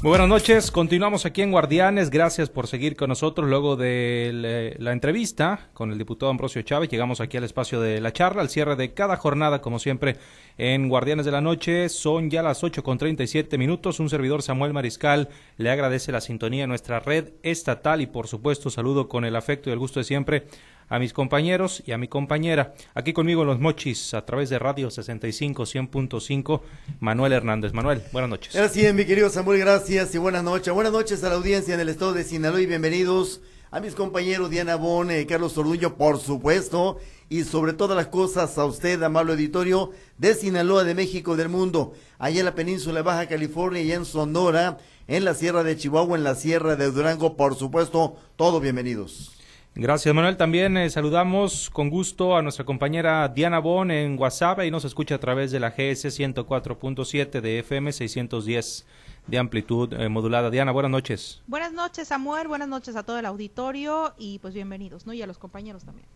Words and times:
Muy 0.00 0.10
buenas 0.10 0.28
noches, 0.28 0.70
continuamos 0.70 1.26
aquí 1.26 1.42
en 1.42 1.50
Guardianes, 1.50 2.10
gracias 2.10 2.48
por 2.50 2.68
seguir 2.68 2.94
con 2.94 3.08
nosotros 3.08 3.48
luego 3.50 3.74
de 3.74 4.76
la 4.78 4.92
entrevista 4.92 5.70
con 5.74 5.90
el 5.90 5.98
diputado 5.98 6.30
Ambrosio 6.30 6.62
Chávez, 6.62 6.88
llegamos 6.88 7.20
aquí 7.20 7.36
al 7.36 7.42
espacio 7.42 7.80
de 7.80 8.00
la 8.00 8.12
charla, 8.12 8.42
al 8.42 8.48
cierre 8.48 8.76
de 8.76 8.94
cada 8.94 9.16
jornada, 9.16 9.60
como 9.60 9.80
siempre, 9.80 10.16
en 10.56 10.88
Guardianes 10.88 11.26
de 11.26 11.32
la 11.32 11.40
Noche, 11.40 11.88
son 11.88 12.30
ya 12.30 12.44
las 12.44 12.62
ocho 12.62 12.84
con 12.84 12.96
treinta 12.96 13.24
y 13.24 13.26
siete 13.26 13.58
minutos, 13.58 13.98
un 13.98 14.08
servidor 14.08 14.42
Samuel 14.42 14.72
Mariscal 14.72 15.30
le 15.56 15.68
agradece 15.68 16.12
la 16.12 16.20
sintonía 16.20 16.62
en 16.62 16.70
nuestra 16.70 17.00
red 17.00 17.32
estatal 17.42 18.00
y 18.00 18.06
por 18.06 18.28
supuesto 18.28 18.70
saludo 18.70 19.08
con 19.08 19.24
el 19.24 19.34
afecto 19.34 19.68
y 19.68 19.72
el 19.72 19.80
gusto 19.80 19.98
de 19.98 20.04
siempre 20.04 20.46
a 20.88 20.98
mis 20.98 21.12
compañeros 21.12 21.82
y 21.86 21.92
a 21.92 21.98
mi 21.98 22.08
compañera. 22.08 22.74
Aquí 22.94 23.12
conmigo 23.12 23.44
Los 23.44 23.58
Mochis, 23.58 24.14
a 24.14 24.24
través 24.24 24.50
de 24.50 24.58
Radio 24.58 24.90
65 24.90 25.64
100.5, 25.64 26.60
Manuel 27.00 27.32
Hernández. 27.32 27.72
Manuel, 27.72 28.02
buenas 28.12 28.30
noches. 28.30 28.54
Gracias, 28.54 28.94
mi 28.94 29.04
querido 29.04 29.30
Samuel, 29.30 29.60
gracias 29.60 30.14
y 30.14 30.18
buenas 30.18 30.44
noches. 30.44 30.72
Buenas 30.72 30.92
noches 30.92 31.22
a 31.24 31.28
la 31.28 31.36
audiencia 31.36 31.74
en 31.74 31.80
el 31.80 31.88
estado 31.88 32.12
de 32.12 32.24
Sinaloa 32.24 32.60
y 32.60 32.66
bienvenidos 32.66 33.40
a 33.70 33.80
mis 33.80 33.94
compañeros 33.94 34.50
Diana 34.50 34.76
Bon, 34.76 35.10
eh, 35.10 35.26
Carlos 35.26 35.58
Orduño, 35.58 35.96
por 35.96 36.18
supuesto, 36.18 36.98
y 37.28 37.44
sobre 37.44 37.74
todas 37.74 37.96
las 37.96 38.06
cosas 38.06 38.56
a 38.56 38.64
usted, 38.64 39.02
amable 39.02 39.32
auditorio 39.32 39.90
de 40.16 40.34
Sinaloa, 40.34 40.84
de 40.84 40.94
México, 40.94 41.36
del 41.36 41.50
mundo, 41.50 41.92
allá 42.18 42.38
en 42.38 42.46
la 42.46 42.54
península 42.54 42.96
de 42.96 43.02
Baja 43.02 43.26
California 43.26 43.82
y 43.82 43.92
en 43.92 44.06
Sonora, 44.06 44.78
en 45.06 45.24
la 45.24 45.34
Sierra 45.34 45.64
de 45.64 45.76
Chihuahua, 45.76 46.16
en 46.16 46.24
la 46.24 46.34
Sierra 46.34 46.76
de 46.76 46.90
Durango, 46.90 47.36
por 47.36 47.54
supuesto, 47.56 48.16
todos 48.36 48.62
bienvenidos. 48.62 49.37
Gracias, 49.80 50.12
Manuel. 50.12 50.36
También 50.36 50.76
eh, 50.76 50.90
saludamos 50.90 51.70
con 51.70 51.88
gusto 51.88 52.36
a 52.36 52.42
nuestra 52.42 52.64
compañera 52.64 53.28
Diana 53.28 53.60
Bon 53.60 53.88
en 53.92 54.18
WhatsApp 54.18 54.64
y 54.64 54.72
nos 54.72 54.84
escucha 54.84 55.14
a 55.14 55.18
través 55.18 55.52
de 55.52 55.60
la 55.60 55.70
GS 55.70 56.06
104.7 56.18 57.40
de 57.40 57.60
FM 57.60 57.92
610 57.92 58.86
de 59.28 59.38
amplitud 59.38 59.92
eh, 59.92 60.08
modulada. 60.08 60.50
Diana, 60.50 60.72
buenas 60.72 60.90
noches. 60.90 61.42
Buenas 61.46 61.72
noches, 61.72 62.08
Samuel. 62.08 62.48
Buenas 62.48 62.66
noches 62.66 62.96
a 62.96 63.04
todo 63.04 63.20
el 63.20 63.26
auditorio 63.26 64.14
y 64.18 64.40
pues 64.40 64.52
bienvenidos, 64.52 65.06
¿no? 65.06 65.12
Y 65.12 65.22
a 65.22 65.28
los 65.28 65.38
compañeros 65.38 65.84
también. 65.84 66.08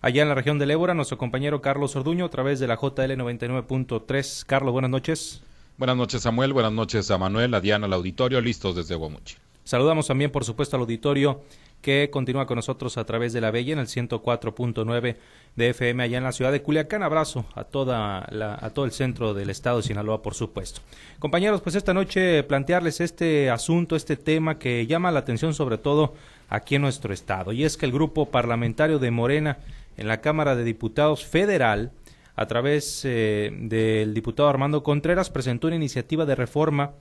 Allá 0.00 0.22
en 0.22 0.30
la 0.30 0.34
región 0.34 0.58
del 0.58 0.70
Ébora, 0.70 0.94
nuestro 0.94 1.18
compañero 1.18 1.60
Carlos 1.60 1.94
Orduño 1.94 2.24
a 2.24 2.30
través 2.30 2.60
de 2.60 2.66
la 2.66 2.76
JL 2.76 3.12
99.3. 3.12 4.46
Carlos, 4.46 4.72
buenas 4.72 4.90
noches. 4.90 5.42
Buenas 5.76 5.98
noches, 5.98 6.22
Samuel. 6.22 6.54
Buenas 6.54 6.72
noches 6.72 7.10
a 7.10 7.18
Manuel, 7.18 7.52
a 7.52 7.60
Diana, 7.60 7.84
al 7.84 7.92
auditorio, 7.92 8.40
listos 8.40 8.74
desde 8.74 8.94
Guamuchi. 8.94 9.36
Saludamos 9.64 10.06
también, 10.06 10.30
por 10.30 10.44
supuesto, 10.44 10.76
al 10.76 10.82
auditorio 10.82 11.42
que 11.82 12.08
continúa 12.10 12.46
con 12.46 12.56
nosotros 12.56 12.96
a 12.96 13.04
través 13.04 13.32
de 13.32 13.40
la 13.40 13.50
Bella 13.50 13.72
en 13.72 13.80
el 13.80 13.88
104.9 13.88 15.16
de 15.56 15.68
FM 15.68 16.02
allá 16.02 16.18
en 16.18 16.24
la 16.24 16.32
ciudad 16.32 16.52
de 16.52 16.62
Culiacán. 16.62 17.02
Abrazo 17.02 17.44
a, 17.54 17.64
toda 17.64 18.26
la, 18.30 18.56
a 18.60 18.70
todo 18.70 18.84
el 18.84 18.92
centro 18.92 19.34
del 19.34 19.50
estado 19.50 19.78
de 19.78 19.82
Sinaloa, 19.82 20.22
por 20.22 20.34
supuesto. 20.34 20.80
Compañeros, 21.18 21.60
pues 21.60 21.74
esta 21.74 21.92
noche 21.92 22.42
plantearles 22.44 23.00
este 23.00 23.50
asunto, 23.50 23.96
este 23.96 24.16
tema 24.16 24.58
que 24.58 24.86
llama 24.86 25.10
la 25.10 25.18
atención 25.18 25.52
sobre 25.52 25.76
todo 25.76 26.14
aquí 26.48 26.76
en 26.76 26.82
nuestro 26.82 27.12
estado. 27.12 27.52
Y 27.52 27.64
es 27.64 27.76
que 27.76 27.86
el 27.86 27.92
grupo 27.92 28.26
parlamentario 28.26 28.98
de 28.98 29.10
Morena 29.10 29.58
en 29.96 30.08
la 30.08 30.20
Cámara 30.20 30.54
de 30.54 30.64
Diputados 30.64 31.24
Federal, 31.24 31.90
a 32.36 32.46
través 32.46 33.02
eh, 33.04 33.50
del 33.52 34.14
diputado 34.14 34.48
Armando 34.48 34.82
Contreras, 34.82 35.30
presentó 35.30 35.66
una 35.66 35.76
iniciativa 35.76 36.24
de 36.24 36.34
reforma 36.34 36.92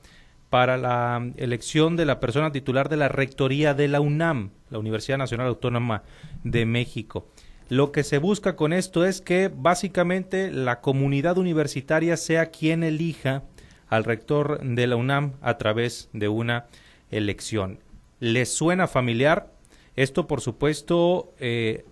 para 0.52 0.78
la 0.78 1.32
elección 1.38 1.96
de 1.96 2.04
la 2.04 2.20
persona 2.20 2.52
titular 2.52 2.90
de 2.90 2.98
la 2.98 3.08
rectoría 3.08 3.74
de 3.74 3.88
la 3.88 4.02
UNAM, 4.02 4.52
la 4.70 4.80
Universidad 4.80 5.18
Nacional 5.18 5.48
Autónoma 5.48 6.04
de 6.44 6.66
México. 6.66 7.26
Lo 7.70 7.94
que 7.94 8.04
se 8.04 8.18
busca 8.18 8.58
con 8.58 8.74
esto 8.74 9.06
es 9.06 9.22
que 9.22 9.50
básicamente 9.50 10.52
la 10.52 10.82
comunidad 10.82 11.38
universitaria 11.38 12.18
sea 12.18 12.48
quien 12.48 12.84
elija 12.84 13.44
al 13.88 14.04
rector 14.04 14.60
de 14.62 14.88
la 14.88 14.98
UNAM 14.98 15.36
a 15.42 15.58
través 15.58 16.10
de 16.12 16.28
una 16.28 16.66
elección. 17.12 17.80
¿Les 18.20 18.54
suena 18.54 18.88
familiar? 18.88 19.54
Esto, 19.96 20.28
por 20.28 20.42
supuesto, 20.42 21.34
eh, 21.40 21.86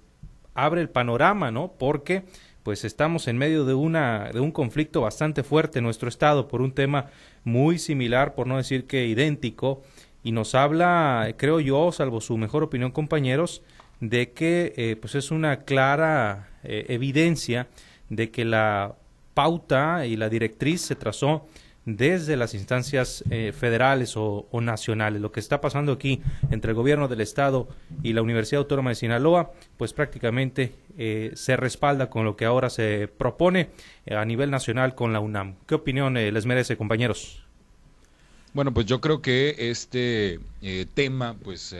abre 0.53 0.81
el 0.81 0.89
panorama, 0.89 1.49
¿no? 1.49 1.71
Porque 1.79 2.25
pues 2.63 2.83
estamos 2.83 3.27
en 3.27 3.37
medio 3.37 3.65
de 3.65 3.73
una 3.73 4.31
de 4.31 4.39
un 4.41 4.51
conflicto 4.51 5.01
bastante 5.01 5.43
fuerte 5.43 5.79
en 5.79 5.85
nuestro 5.85 6.09
estado 6.09 6.47
por 6.47 6.61
un 6.61 6.73
tema 6.73 7.07
muy 7.43 7.79
similar, 7.79 8.35
por 8.35 8.47
no 8.47 8.57
decir 8.57 8.85
que 8.85 9.07
idéntico, 9.07 9.81
y 10.23 10.31
nos 10.31 10.55
habla, 10.55 11.33
creo 11.37 11.59
yo, 11.59 11.91
salvo 11.91 12.21
su 12.21 12.37
mejor 12.37 12.63
opinión, 12.63 12.91
compañeros, 12.91 13.61
de 13.99 14.31
que 14.31 14.73
eh, 14.77 14.95
pues 14.99 15.15
es 15.15 15.31
una 15.31 15.61
clara 15.61 16.49
eh, 16.63 16.85
evidencia 16.89 17.67
de 18.09 18.31
que 18.31 18.45
la 18.45 18.95
pauta 19.33 20.05
y 20.05 20.15
la 20.15 20.29
directriz 20.29 20.81
se 20.81 20.95
trazó 20.95 21.47
desde 21.97 22.37
las 22.37 22.53
instancias 22.53 23.23
eh, 23.29 23.53
federales 23.57 24.13
o, 24.15 24.47
nacionales. 24.61 25.21
Lo 25.21 25.31
que 25.31 25.39
está 25.39 25.61
pasando 25.61 25.91
aquí 25.91 26.21
entre 26.51 26.71
el 26.71 26.75
gobierno 26.75 27.07
del 27.07 27.21
Estado 27.21 27.67
y 28.03 28.13
la 28.13 28.21
Universidad 28.21 28.59
Autónoma 28.59 28.91
de 28.91 28.95
Sinaloa, 28.95 29.51
pues 29.77 29.93
prácticamente 29.93 30.73
eh, 30.97 31.31
se 31.35 31.55
respalda 31.57 32.09
con 32.09 32.25
lo 32.25 32.35
que 32.35 32.45
ahora 32.45 32.69
se 32.69 33.07
propone 33.07 33.69
eh, 34.05 34.15
a 34.15 34.25
nivel 34.25 34.51
nacional 34.51 34.95
con 34.95 35.13
la 35.13 35.19
UNAM. 35.19 35.55
¿Qué 35.67 35.75
opinión 35.75 36.13
les 36.13 36.45
merece, 36.45 36.77
compañeros? 36.77 37.43
Bueno, 38.53 38.73
pues 38.73 38.85
yo 38.85 38.99
creo 38.99 39.21
que 39.21 39.55
este 39.69 40.39
tema, 40.95 41.35
pues 41.43 41.75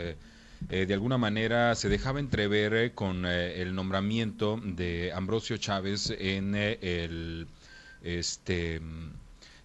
de 0.70 0.94
alguna 0.94 1.18
manera 1.18 1.74
se 1.74 1.90
dejaba 1.90 2.20
entrever 2.20 2.94
con 2.94 3.26
el 3.26 3.74
nombramiento 3.74 4.60
de 4.64 5.12
Ambrosio 5.12 5.58
Chávez 5.58 6.14
en 6.20 6.54
el 6.54 7.48
este 8.04 8.82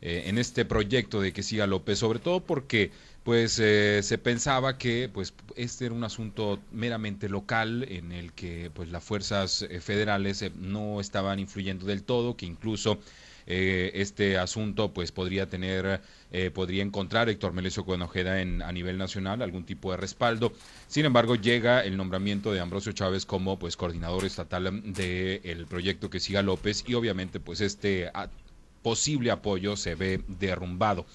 eh, 0.06 0.24
en 0.26 0.36
este 0.36 0.66
proyecto 0.66 1.22
de 1.22 1.32
que 1.32 1.42
siga 1.42 1.66
López, 1.66 1.98
sobre 1.98 2.18
todo 2.18 2.44
porque 2.44 2.90
pues 3.22 3.58
eh, 3.58 4.00
se 4.02 4.18
pensaba 4.18 4.76
que 4.76 5.08
pues 5.10 5.32
este 5.56 5.86
era 5.86 5.94
un 5.94 6.04
asunto 6.04 6.60
meramente 6.72 7.30
local 7.30 7.86
en 7.88 8.12
el 8.12 8.34
que 8.34 8.70
pues 8.74 8.90
las 8.90 9.02
fuerzas 9.02 9.62
eh, 9.62 9.80
federales 9.80 10.44
no 10.56 11.00
estaban 11.00 11.38
influyendo 11.38 11.86
del 11.86 12.02
todo, 12.02 12.36
que 12.36 12.44
incluso 12.44 13.00
este 13.46 14.38
asunto 14.38 14.94
pues 14.94 15.12
podría 15.12 15.50
tener 15.50 16.00
podría 16.54 16.82
encontrar 16.82 17.28
Héctor 17.28 17.52
Melesio 17.52 17.84
Cuenojeda 17.84 18.40
en 18.40 18.62
a 18.62 18.72
nivel 18.72 18.96
nacional 18.96 19.42
algún 19.42 19.64
tipo 19.66 19.90
de 19.90 19.98
respaldo. 19.98 20.54
Sin 20.88 21.04
embargo, 21.04 21.36
llega 21.36 21.84
el 21.84 21.98
nombramiento 21.98 22.54
de 22.54 22.60
Ambrosio 22.60 22.92
Chávez 22.92 23.26
como 23.26 23.58
pues 23.58 23.76
coordinador 23.76 24.24
estatal 24.24 24.82
del 24.94 25.66
proyecto 25.66 26.08
que 26.08 26.20
siga 26.20 26.40
López 26.40 26.84
y 26.86 26.94
obviamente 26.94 27.38
pues 27.38 27.60
este 27.60 28.10
posible 28.84 29.32
apoyo 29.32 29.76
se 29.76 29.96
ve 29.96 30.20
derrumbado. 30.28 31.06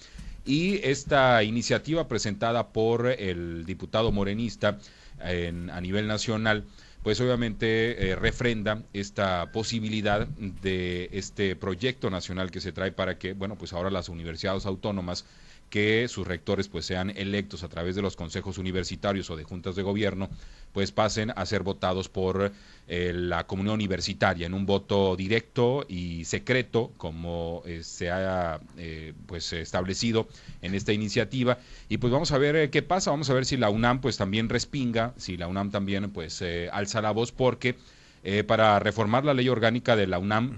Y 0.46 0.80
esta 0.84 1.44
iniciativa 1.44 2.08
presentada 2.08 2.70
por 2.70 3.08
el 3.08 3.66
diputado 3.66 4.12
morenista 4.12 4.80
a 5.22 5.82
nivel 5.82 6.08
nacional, 6.08 6.66
pues 7.04 7.22
obviamente 7.22 8.10
eh, 8.10 8.16
refrenda 8.16 8.82
esta 8.94 9.52
posibilidad 9.52 10.28
de 10.28 11.10
este 11.14 11.56
proyecto 11.56 12.10
nacional 12.10 12.52
que 12.52 12.60
se 12.62 12.72
trae 12.72 12.92
para 12.92 13.18
que, 13.18 13.34
bueno, 13.34 13.56
pues 13.58 13.74
ahora 13.74 13.92
las 13.92 14.10
universidades 14.10 14.66
autónomas 14.66 15.26
que 15.70 16.08
sus 16.08 16.28
rectores 16.28 16.68
pues 16.68 16.86
sean 16.86 17.12
electos 17.12 17.64
a 17.64 17.70
través 17.70 17.96
de 17.96 18.02
los 18.02 18.16
consejos 18.16 18.58
universitarios 18.58 19.30
o 19.30 19.36
de 19.36 19.44
juntas 19.44 19.76
de 19.76 19.84
gobierno, 19.84 20.30
pues 20.74 20.92
pasen 20.92 21.32
a 21.36 21.46
ser 21.46 21.64
votados 21.64 22.10
por 22.10 22.52
eh, 22.88 23.12
la 23.14 23.48
comunidad 23.48 23.76
universitaria 23.76 24.46
en 24.46 24.54
un 24.54 24.66
voto 24.66 25.16
directo 25.16 25.86
y 25.88 26.26
secreto 26.26 26.92
como 26.98 27.64
eh, 27.66 27.84
se 27.84 28.10
ha 28.12 28.60
eh, 28.78 29.14
pues 29.26 29.54
establecido 29.54 30.28
en 30.62 30.76
esta 30.76 30.94
iniciativa. 30.94 31.60
Y 31.88 31.98
pues 31.98 32.12
vamos 32.12 32.32
a 32.32 32.38
ver 32.38 32.70
qué 32.70 32.82
pasa, 32.82 33.12
vamos 33.12 33.30
a 33.30 33.34
ver 33.34 33.46
si 33.46 33.58
la 33.58 33.70
UNAM 33.70 34.02
pues 34.02 34.18
también 34.18 34.50
respinga, 34.50 35.14
si 35.18 35.38
la 35.38 35.48
UNAM 35.48 35.72
también 35.72 36.12
pues 36.12 36.44
alza 36.72 37.02
la 37.02 37.12
voz 37.12 37.32
porque 37.32 37.76
para 38.48 38.80
reformar 38.80 39.24
la 39.24 39.34
ley 39.34 39.48
orgánica 39.48 39.96
de 39.96 40.06
la 40.06 40.20
UNAM 40.20 40.58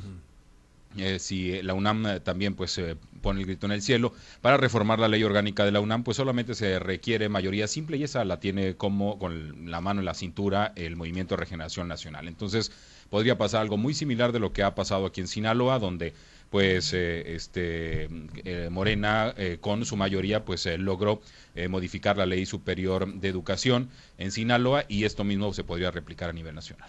eh, 0.97 1.19
si 1.19 1.61
la 1.61 1.73
UNAM 1.73 2.05
eh, 2.05 2.19
también 2.19 2.55
pues 2.55 2.77
eh, 2.77 2.97
pone 3.21 3.39
el 3.39 3.45
grito 3.45 3.65
en 3.65 3.71
el 3.71 3.81
cielo 3.81 4.13
para 4.41 4.57
reformar 4.57 4.99
la 4.99 5.07
ley 5.07 5.23
orgánica 5.23 5.63
de 5.63 5.71
la 5.71 5.79
UNAM 5.79 6.03
pues 6.03 6.17
solamente 6.17 6.53
se 6.53 6.79
requiere 6.79 7.29
mayoría 7.29 7.67
simple 7.67 7.97
y 7.97 8.03
esa 8.03 8.25
la 8.25 8.39
tiene 8.39 8.75
como 8.75 9.17
con 9.17 9.69
la 9.71 9.79
mano 9.79 10.01
en 10.01 10.05
la 10.05 10.13
cintura 10.13 10.73
el 10.75 10.97
Movimiento 10.97 11.35
de 11.35 11.39
Regeneración 11.41 11.87
Nacional. 11.87 12.27
Entonces 12.27 12.71
podría 13.09 13.37
pasar 13.37 13.61
algo 13.61 13.77
muy 13.77 13.93
similar 13.93 14.31
de 14.31 14.39
lo 14.39 14.51
que 14.51 14.63
ha 14.63 14.75
pasado 14.75 15.05
aquí 15.05 15.21
en 15.21 15.27
Sinaloa 15.27 15.79
donde 15.79 16.13
pues 16.51 16.91
eh, 16.93 17.33
este 17.33 18.09
eh, 18.43 18.67
Morena 18.69 19.33
eh, 19.37 19.57
con 19.61 19.85
su 19.85 19.95
mayoría 19.95 20.43
pues 20.43 20.67
logró 20.77 21.21
modificar 21.69 22.15
la 22.15 22.25
ley 22.25 22.45
superior 22.45 23.13
de 23.13 23.27
educación 23.27 23.89
en 24.17 24.31
Sinaloa 24.31 24.85
y 24.87 25.03
esto 25.03 25.25
mismo 25.25 25.51
se 25.53 25.65
podría 25.65 25.91
replicar 25.91 26.29
a 26.29 26.33
nivel 26.33 26.55
nacional. 26.55 26.87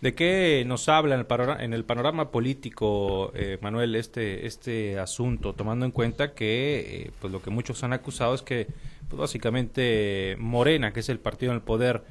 ¿De 0.00 0.14
qué 0.14 0.64
nos 0.66 0.88
habla 0.88 1.14
en 1.14 1.20
el 1.20 1.26
panorama, 1.26 1.62
en 1.62 1.74
el 1.74 1.84
panorama 1.84 2.30
político, 2.30 3.34
Manuel, 3.60 3.94
este 3.96 4.46
este 4.46 4.98
asunto, 4.98 5.52
tomando 5.52 5.84
en 5.84 5.92
cuenta 5.92 6.32
que 6.32 7.10
pues 7.20 7.30
lo 7.30 7.42
que 7.42 7.50
muchos 7.50 7.84
han 7.84 7.92
acusado 7.92 8.34
es 8.34 8.40
que 8.40 8.66
pues, 9.08 9.20
básicamente 9.20 10.36
Morena, 10.38 10.94
que 10.94 11.00
es 11.00 11.10
el 11.10 11.18
partido 11.18 11.52
en 11.52 11.56
el 11.56 11.62
poder 11.62 12.02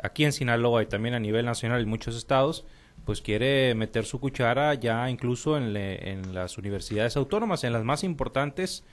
aquí 0.00 0.24
en 0.24 0.32
Sinaloa 0.32 0.84
y 0.84 0.86
también 0.86 1.16
a 1.16 1.20
nivel 1.20 1.46
nacional 1.46 1.82
en 1.82 1.88
muchos 1.88 2.16
estados, 2.16 2.64
pues 3.04 3.20
quiere 3.22 3.74
meter 3.74 4.04
su 4.04 4.20
cuchara 4.20 4.74
ya 4.74 5.08
incluso 5.10 5.56
en, 5.56 5.76
en 5.76 6.34
las 6.34 6.58
universidades 6.58 7.16
autónomas, 7.16 7.64
en 7.64 7.72
las 7.72 7.84
más 7.84 8.04
importantes, 8.04 8.84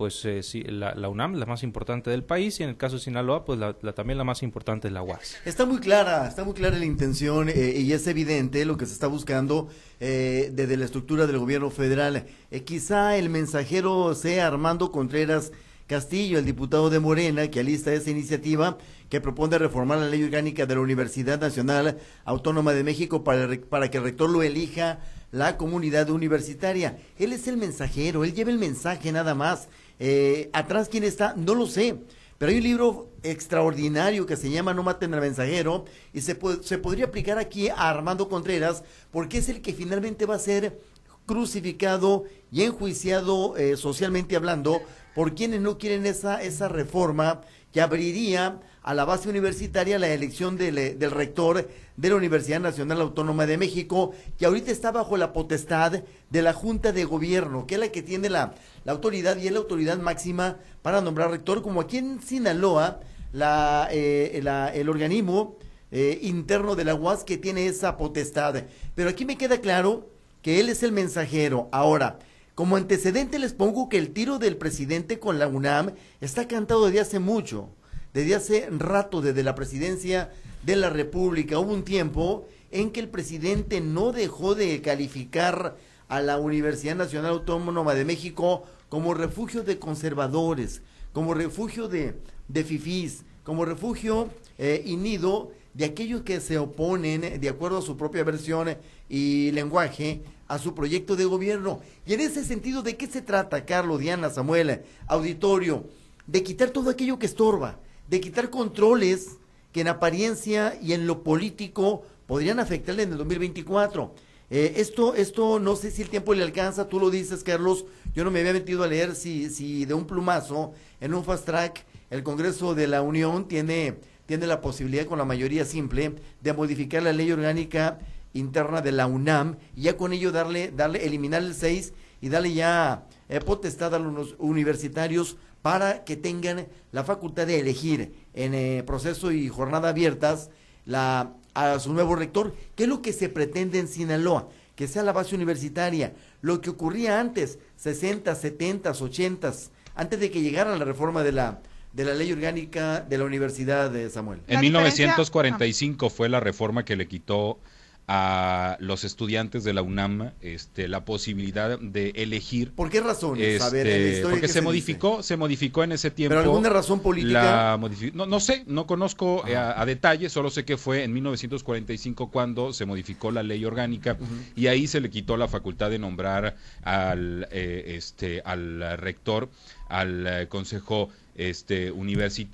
pues 0.00 0.24
eh, 0.24 0.42
sí, 0.42 0.62
la, 0.62 0.94
la, 0.94 1.10
UNAM, 1.10 1.34
la 1.34 1.44
más 1.44 1.62
importante 1.62 2.08
del 2.08 2.24
país, 2.24 2.58
y 2.58 2.62
en 2.62 2.70
el 2.70 2.78
caso 2.78 2.96
de 2.96 3.02
Sinaloa, 3.02 3.44
pues 3.44 3.58
la, 3.58 3.74
también 3.92 4.16
la 4.16 4.24
más 4.24 4.42
importante 4.42 4.88
es 4.88 4.94
la 4.94 5.02
UAS. 5.02 5.36
Está 5.44 5.66
muy 5.66 5.78
clara, 5.78 6.26
está 6.26 6.42
muy 6.42 6.54
clara 6.54 6.78
la 6.78 6.86
intención 6.86 7.50
eh, 7.50 7.74
y 7.76 7.92
es 7.92 8.06
evidente 8.06 8.64
lo 8.64 8.78
que 8.78 8.86
se 8.86 8.94
está 8.94 9.08
buscando 9.08 9.68
eh, 10.00 10.50
desde 10.54 10.78
la 10.78 10.86
estructura 10.86 11.26
del 11.26 11.36
gobierno 11.36 11.68
federal. 11.68 12.24
Eh, 12.50 12.64
quizá 12.64 13.18
el 13.18 13.28
mensajero 13.28 14.14
sea 14.14 14.46
Armando 14.46 14.90
Contreras 14.90 15.52
Castillo, 15.90 16.38
el 16.38 16.44
diputado 16.44 16.88
de 16.88 17.00
Morena, 17.00 17.50
que 17.50 17.58
alista 17.58 17.92
esa 17.92 18.10
iniciativa 18.10 18.78
que 19.08 19.20
propone 19.20 19.58
reformar 19.58 19.98
la 19.98 20.06
ley 20.08 20.22
orgánica 20.22 20.64
de 20.64 20.76
la 20.76 20.82
Universidad 20.82 21.40
Nacional 21.40 21.98
Autónoma 22.24 22.72
de 22.74 22.84
México 22.84 23.24
para, 23.24 23.48
para 23.68 23.90
que 23.90 23.98
el 23.98 24.04
rector 24.04 24.30
lo 24.30 24.40
elija 24.44 25.00
la 25.32 25.56
comunidad 25.56 26.08
universitaria. 26.10 26.96
Él 27.18 27.32
es 27.32 27.48
el 27.48 27.56
mensajero, 27.56 28.22
él 28.22 28.34
lleva 28.34 28.52
el 28.52 28.58
mensaje 28.58 29.10
nada 29.10 29.34
más. 29.34 29.66
Eh, 29.98 30.48
atrás, 30.52 30.88
¿quién 30.88 31.02
está? 31.02 31.34
No 31.36 31.56
lo 31.56 31.66
sé. 31.66 31.96
Pero 32.38 32.52
hay 32.52 32.58
un 32.58 32.64
libro 32.64 33.10
extraordinario 33.24 34.26
que 34.26 34.36
se 34.36 34.48
llama 34.48 34.72
No 34.72 34.84
maten 34.84 35.12
al 35.12 35.20
mensajero 35.20 35.86
y 36.14 36.20
se, 36.20 36.38
se 36.62 36.78
podría 36.78 37.06
aplicar 37.06 37.38
aquí 37.38 37.68
a 37.68 37.90
Armando 37.90 38.28
Contreras 38.28 38.84
porque 39.10 39.38
es 39.38 39.48
el 39.48 39.60
que 39.60 39.74
finalmente 39.74 40.24
va 40.24 40.36
a 40.36 40.38
ser 40.38 40.78
crucificado 41.26 42.24
y 42.50 42.62
enjuiciado 42.62 43.56
eh, 43.56 43.76
socialmente 43.76 44.36
hablando 44.36 44.80
por 45.20 45.34
quienes 45.34 45.60
no 45.60 45.76
quieren 45.76 46.06
esa, 46.06 46.42
esa 46.42 46.66
reforma 46.66 47.42
que 47.74 47.82
abriría 47.82 48.58
a 48.82 48.94
la 48.94 49.04
base 49.04 49.28
universitaria 49.28 49.98
la 49.98 50.08
elección 50.08 50.56
del, 50.56 50.78
eh, 50.78 50.94
del, 50.94 51.10
rector 51.10 51.68
de 51.98 52.08
la 52.08 52.16
Universidad 52.16 52.58
Nacional 52.58 53.02
Autónoma 53.02 53.44
de 53.44 53.58
México, 53.58 54.14
que 54.38 54.46
ahorita 54.46 54.70
está 54.70 54.92
bajo 54.92 55.18
la 55.18 55.34
potestad 55.34 56.02
de 56.30 56.42
la 56.42 56.54
Junta 56.54 56.92
de 56.92 57.04
Gobierno, 57.04 57.66
que 57.66 57.74
es 57.74 57.80
la 57.80 57.88
que 57.88 58.00
tiene 58.00 58.30
la, 58.30 58.54
la 58.86 58.92
autoridad 58.92 59.36
y 59.36 59.46
es 59.46 59.52
la 59.52 59.58
autoridad 59.58 59.98
máxima 59.98 60.56
para 60.80 61.02
nombrar 61.02 61.30
rector, 61.30 61.60
como 61.60 61.82
aquí 61.82 61.98
en 61.98 62.22
Sinaloa, 62.22 63.00
la, 63.34 63.88
eh, 63.90 64.40
el 64.72 64.88
organismo 64.88 65.58
eh, 65.90 66.18
interno 66.22 66.76
de 66.76 66.84
la 66.86 66.94
UAS 66.94 67.24
que 67.24 67.36
tiene 67.36 67.66
esa 67.66 67.98
potestad. 67.98 68.64
Pero 68.94 69.10
aquí 69.10 69.26
me 69.26 69.36
queda 69.36 69.60
claro 69.60 70.08
que 70.40 70.60
él 70.60 70.70
es 70.70 70.82
el 70.82 70.92
mensajero. 70.92 71.68
Ahora, 71.72 72.20
como 72.54 72.76
antecedente 72.76 73.38
les 73.38 73.52
pongo 73.52 73.88
que 73.88 73.98
el 73.98 74.12
tiro 74.12 74.38
del 74.38 74.56
presidente 74.56 75.18
con 75.18 75.38
la 75.38 75.48
UNAM 75.48 75.92
está 76.20 76.46
cantado 76.48 76.86
desde 76.86 77.00
hace 77.00 77.18
mucho 77.18 77.70
desde 78.12 78.34
hace 78.34 78.68
rato, 78.70 79.20
desde 79.20 79.42
la 79.42 79.54
presidencia 79.54 80.30
de 80.62 80.76
la 80.76 80.90
República. 80.90 81.58
Hubo 81.58 81.72
un 81.72 81.84
tiempo 81.84 82.46
en 82.70 82.90
que 82.90 83.00
el 83.00 83.08
presidente 83.08 83.80
no 83.80 84.12
dejó 84.12 84.54
de 84.54 84.80
calificar 84.80 85.76
a 86.08 86.20
la 86.20 86.38
Universidad 86.38 86.96
Nacional 86.96 87.32
Autónoma 87.32 87.94
de 87.94 88.04
México 88.04 88.64
como 88.88 89.14
refugio 89.14 89.62
de 89.62 89.78
conservadores, 89.78 90.82
como 91.12 91.34
refugio 91.34 91.88
de, 91.88 92.16
de 92.48 92.64
fifís, 92.64 93.24
como 93.44 93.64
refugio 93.64 94.28
eh, 94.58 94.82
y 94.84 94.96
nido 94.96 95.52
de 95.74 95.84
aquellos 95.84 96.22
que 96.22 96.40
se 96.40 96.58
oponen, 96.58 97.40
de 97.40 97.48
acuerdo 97.48 97.78
a 97.78 97.82
su 97.82 97.96
propia 97.96 98.24
versión 98.24 98.76
y 99.08 99.52
lenguaje, 99.52 100.22
a 100.50 100.58
su 100.58 100.74
proyecto 100.74 101.14
de 101.14 101.24
gobierno. 101.26 101.80
Y 102.04 102.12
en 102.14 102.20
ese 102.20 102.44
sentido, 102.44 102.82
¿de 102.82 102.96
qué 102.96 103.06
se 103.06 103.22
trata, 103.22 103.64
Carlos, 103.64 104.00
Diana, 104.00 104.30
Samuel, 104.30 104.82
auditorio? 105.06 105.84
De 106.26 106.42
quitar 106.42 106.70
todo 106.70 106.90
aquello 106.90 107.20
que 107.20 107.26
estorba, 107.26 107.78
de 108.08 108.20
quitar 108.20 108.50
controles 108.50 109.36
que 109.70 109.82
en 109.82 109.88
apariencia 109.88 110.76
y 110.82 110.92
en 110.92 111.06
lo 111.06 111.22
político 111.22 112.02
podrían 112.26 112.58
afectarle 112.58 113.04
en 113.04 113.12
el 113.12 113.18
2024. 113.18 114.12
Eh, 114.50 114.74
esto, 114.78 115.14
esto 115.14 115.60
no 115.60 115.76
sé 115.76 115.92
si 115.92 116.02
el 116.02 116.08
tiempo 116.08 116.34
le 116.34 116.42
alcanza, 116.42 116.88
tú 116.88 116.98
lo 116.98 117.10
dices, 117.10 117.44
Carlos. 117.44 117.84
Yo 118.12 118.24
no 118.24 118.32
me 118.32 118.40
había 118.40 118.52
metido 118.52 118.82
a 118.82 118.88
leer 118.88 119.14
si, 119.14 119.50
si 119.50 119.84
de 119.84 119.94
un 119.94 120.04
plumazo, 120.04 120.72
en 121.00 121.14
un 121.14 121.22
fast 121.22 121.46
track, 121.46 121.86
el 122.10 122.24
Congreso 122.24 122.74
de 122.74 122.88
la 122.88 123.02
Unión 123.02 123.46
tiene, 123.46 124.00
tiene 124.26 124.48
la 124.48 124.60
posibilidad 124.60 125.06
con 125.06 125.18
la 125.18 125.24
mayoría 125.24 125.64
simple 125.64 126.16
de 126.40 126.52
modificar 126.52 127.04
la 127.04 127.12
ley 127.12 127.30
orgánica 127.30 128.00
interna 128.32 128.80
de 128.80 128.92
la 128.92 129.06
UNAM 129.06 129.56
y 129.74 129.82
ya 129.82 129.96
con 129.96 130.12
ello 130.12 130.32
darle, 130.32 130.70
darle, 130.70 131.04
eliminar 131.04 131.42
el 131.42 131.54
6 131.54 131.92
y 132.20 132.28
darle 132.28 132.52
ya 132.52 133.06
eh, 133.28 133.40
potestad 133.40 133.94
a 133.94 133.98
los 133.98 134.34
universitarios 134.38 135.36
para 135.62 136.04
que 136.04 136.16
tengan 136.16 136.66
la 136.92 137.04
facultad 137.04 137.46
de 137.46 137.60
elegir 137.60 138.14
en 138.34 138.54
eh, 138.54 138.82
proceso 138.86 139.32
y 139.32 139.48
jornada 139.48 139.90
abiertas 139.90 140.50
la, 140.86 141.34
a 141.54 141.78
su 141.78 141.92
nuevo 141.92 142.16
rector. 142.16 142.54
¿Qué 142.76 142.84
es 142.84 142.88
lo 142.88 143.02
que 143.02 143.12
se 143.12 143.28
pretende 143.28 143.78
en 143.78 143.88
Sinaloa? 143.88 144.48
Que 144.74 144.88
sea 144.88 145.02
la 145.02 145.12
base 145.12 145.34
universitaria. 145.34 146.14
Lo 146.40 146.60
que 146.60 146.70
ocurría 146.70 147.20
antes, 147.20 147.58
60, 147.76 148.34
70, 148.34 148.90
80, 148.90 149.52
antes 149.94 150.20
de 150.20 150.30
que 150.30 150.40
llegara 150.40 150.76
la 150.76 150.84
reforma 150.84 151.22
de 151.22 151.32
la, 151.32 151.60
de 151.92 152.04
la 152.04 152.14
ley 152.14 152.32
orgánica 152.32 153.00
de 153.00 153.18
la 153.18 153.24
Universidad 153.24 153.90
de 153.90 154.08
Samuel. 154.08 154.40
En 154.46 154.60
1945 154.60 156.08
fue 156.08 156.30
la 156.30 156.40
reforma 156.40 156.84
que 156.84 156.96
le 156.96 157.06
quitó 157.08 157.58
a 158.08 158.76
los 158.80 159.04
estudiantes 159.04 159.62
de 159.62 159.72
la 159.72 159.82
UNAM 159.82 160.32
este, 160.40 160.88
la 160.88 161.04
posibilidad 161.04 161.78
de 161.78 162.10
elegir. 162.16 162.72
¿Por 162.72 162.90
qué 162.90 163.00
razón? 163.00 163.38
Este, 163.40 164.22
porque 164.22 164.48
se, 164.48 164.62
modificó, 164.62 165.22
se 165.22 165.36
modificó 165.36 165.84
en 165.84 165.92
ese 165.92 166.10
tiempo. 166.10 166.30
¿Pero 166.30 166.40
alguna 166.40 166.70
razón 166.70 167.00
política? 167.00 167.78
no, 168.12 168.26
no, 168.26 168.40
sé, 168.40 168.64
no 168.66 168.86
conozco 168.86 169.46
eh, 169.46 169.56
a, 169.56 169.84
detalle, 169.86 170.28
solo 170.28 170.50
sé 170.50 170.64
que 170.64 170.76
fue 170.76 171.04
en 171.04 171.12
1945 171.12 172.30
cuando 172.30 172.72
se 172.72 172.84
modificó 172.84 173.30
la 173.30 173.42
ley 173.42 173.64
orgánica 173.64 174.18
y 174.56 174.66
ahí 174.66 174.86
se 174.86 175.00
le 175.00 175.10
quitó 175.10 175.36
la 175.36 175.46
facultad 175.46 175.90
de 175.90 175.98
nombrar 175.98 176.56
al, 176.82 177.46
eh, 177.52 177.94
este, 177.96 178.42
al 178.44 178.98
rector, 178.98 179.50
al 179.88 180.26
eh, 180.26 180.48
consejo 180.48 181.10
este 181.34 181.92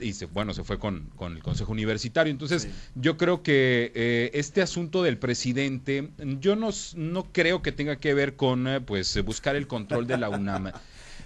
y 0.01 0.13
se, 0.13 0.27
bueno 0.27 0.55
se 0.55 0.65
fue 0.65 0.79
con, 0.79 1.11
con 1.17 1.37
el 1.37 1.43
consejo 1.43 1.73
universitario. 1.73 2.31
Entonces 2.31 2.69
yo 2.95 3.17
creo 3.17 3.43
que 3.43 3.93
eh, 3.95 4.31
este 4.35 4.63
asunto 4.63 5.03
del 5.03 5.19
presidente 5.19 6.11
yo 6.41 6.57
no, 6.57 6.71
no 6.95 7.33
creo 7.33 7.63
que 7.63 7.73
tenga 7.73 7.97
que 7.97 8.15
ver 8.15 8.37
con 8.37 8.67
eh, 8.69 8.81
pues 8.81 9.23
buscar 9.25 9.57
el 9.57 9.67
control 9.67 10.07
de 10.07 10.19
la 10.19 10.29
UNAM. 10.29 10.73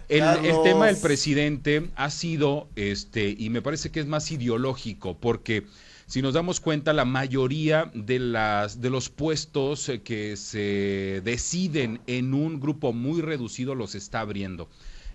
El, 0.09 0.25
el, 0.45 0.63
tema 0.65 0.87
del 0.87 0.97
presidente 0.97 1.89
ha 1.95 2.11
sido 2.11 2.69
este 2.75 3.33
y 3.39 3.49
me 3.49 3.63
parece 3.63 3.93
que 3.93 4.01
es 4.01 4.07
más 4.07 4.33
ideológico 4.33 5.17
porque 5.17 5.67
si 6.11 6.21
nos 6.23 6.35
damos 6.35 6.59
cuenta, 6.59 6.93
la 6.93 7.05
mayoría 7.05 7.89
de, 7.95 8.19
las, 8.19 8.81
de 8.81 8.91
los 8.91 9.11
puestos 9.11 9.89
eh, 9.89 10.03
que 10.03 10.37
se 10.37 11.23
deciden 11.25 12.01
en 12.09 12.35
un 12.35 12.59
grupo 12.59 12.93
muy 12.93 13.21
reducido 13.21 13.77
los 13.77 13.95
está 13.95 14.19
abriendo 14.19 14.69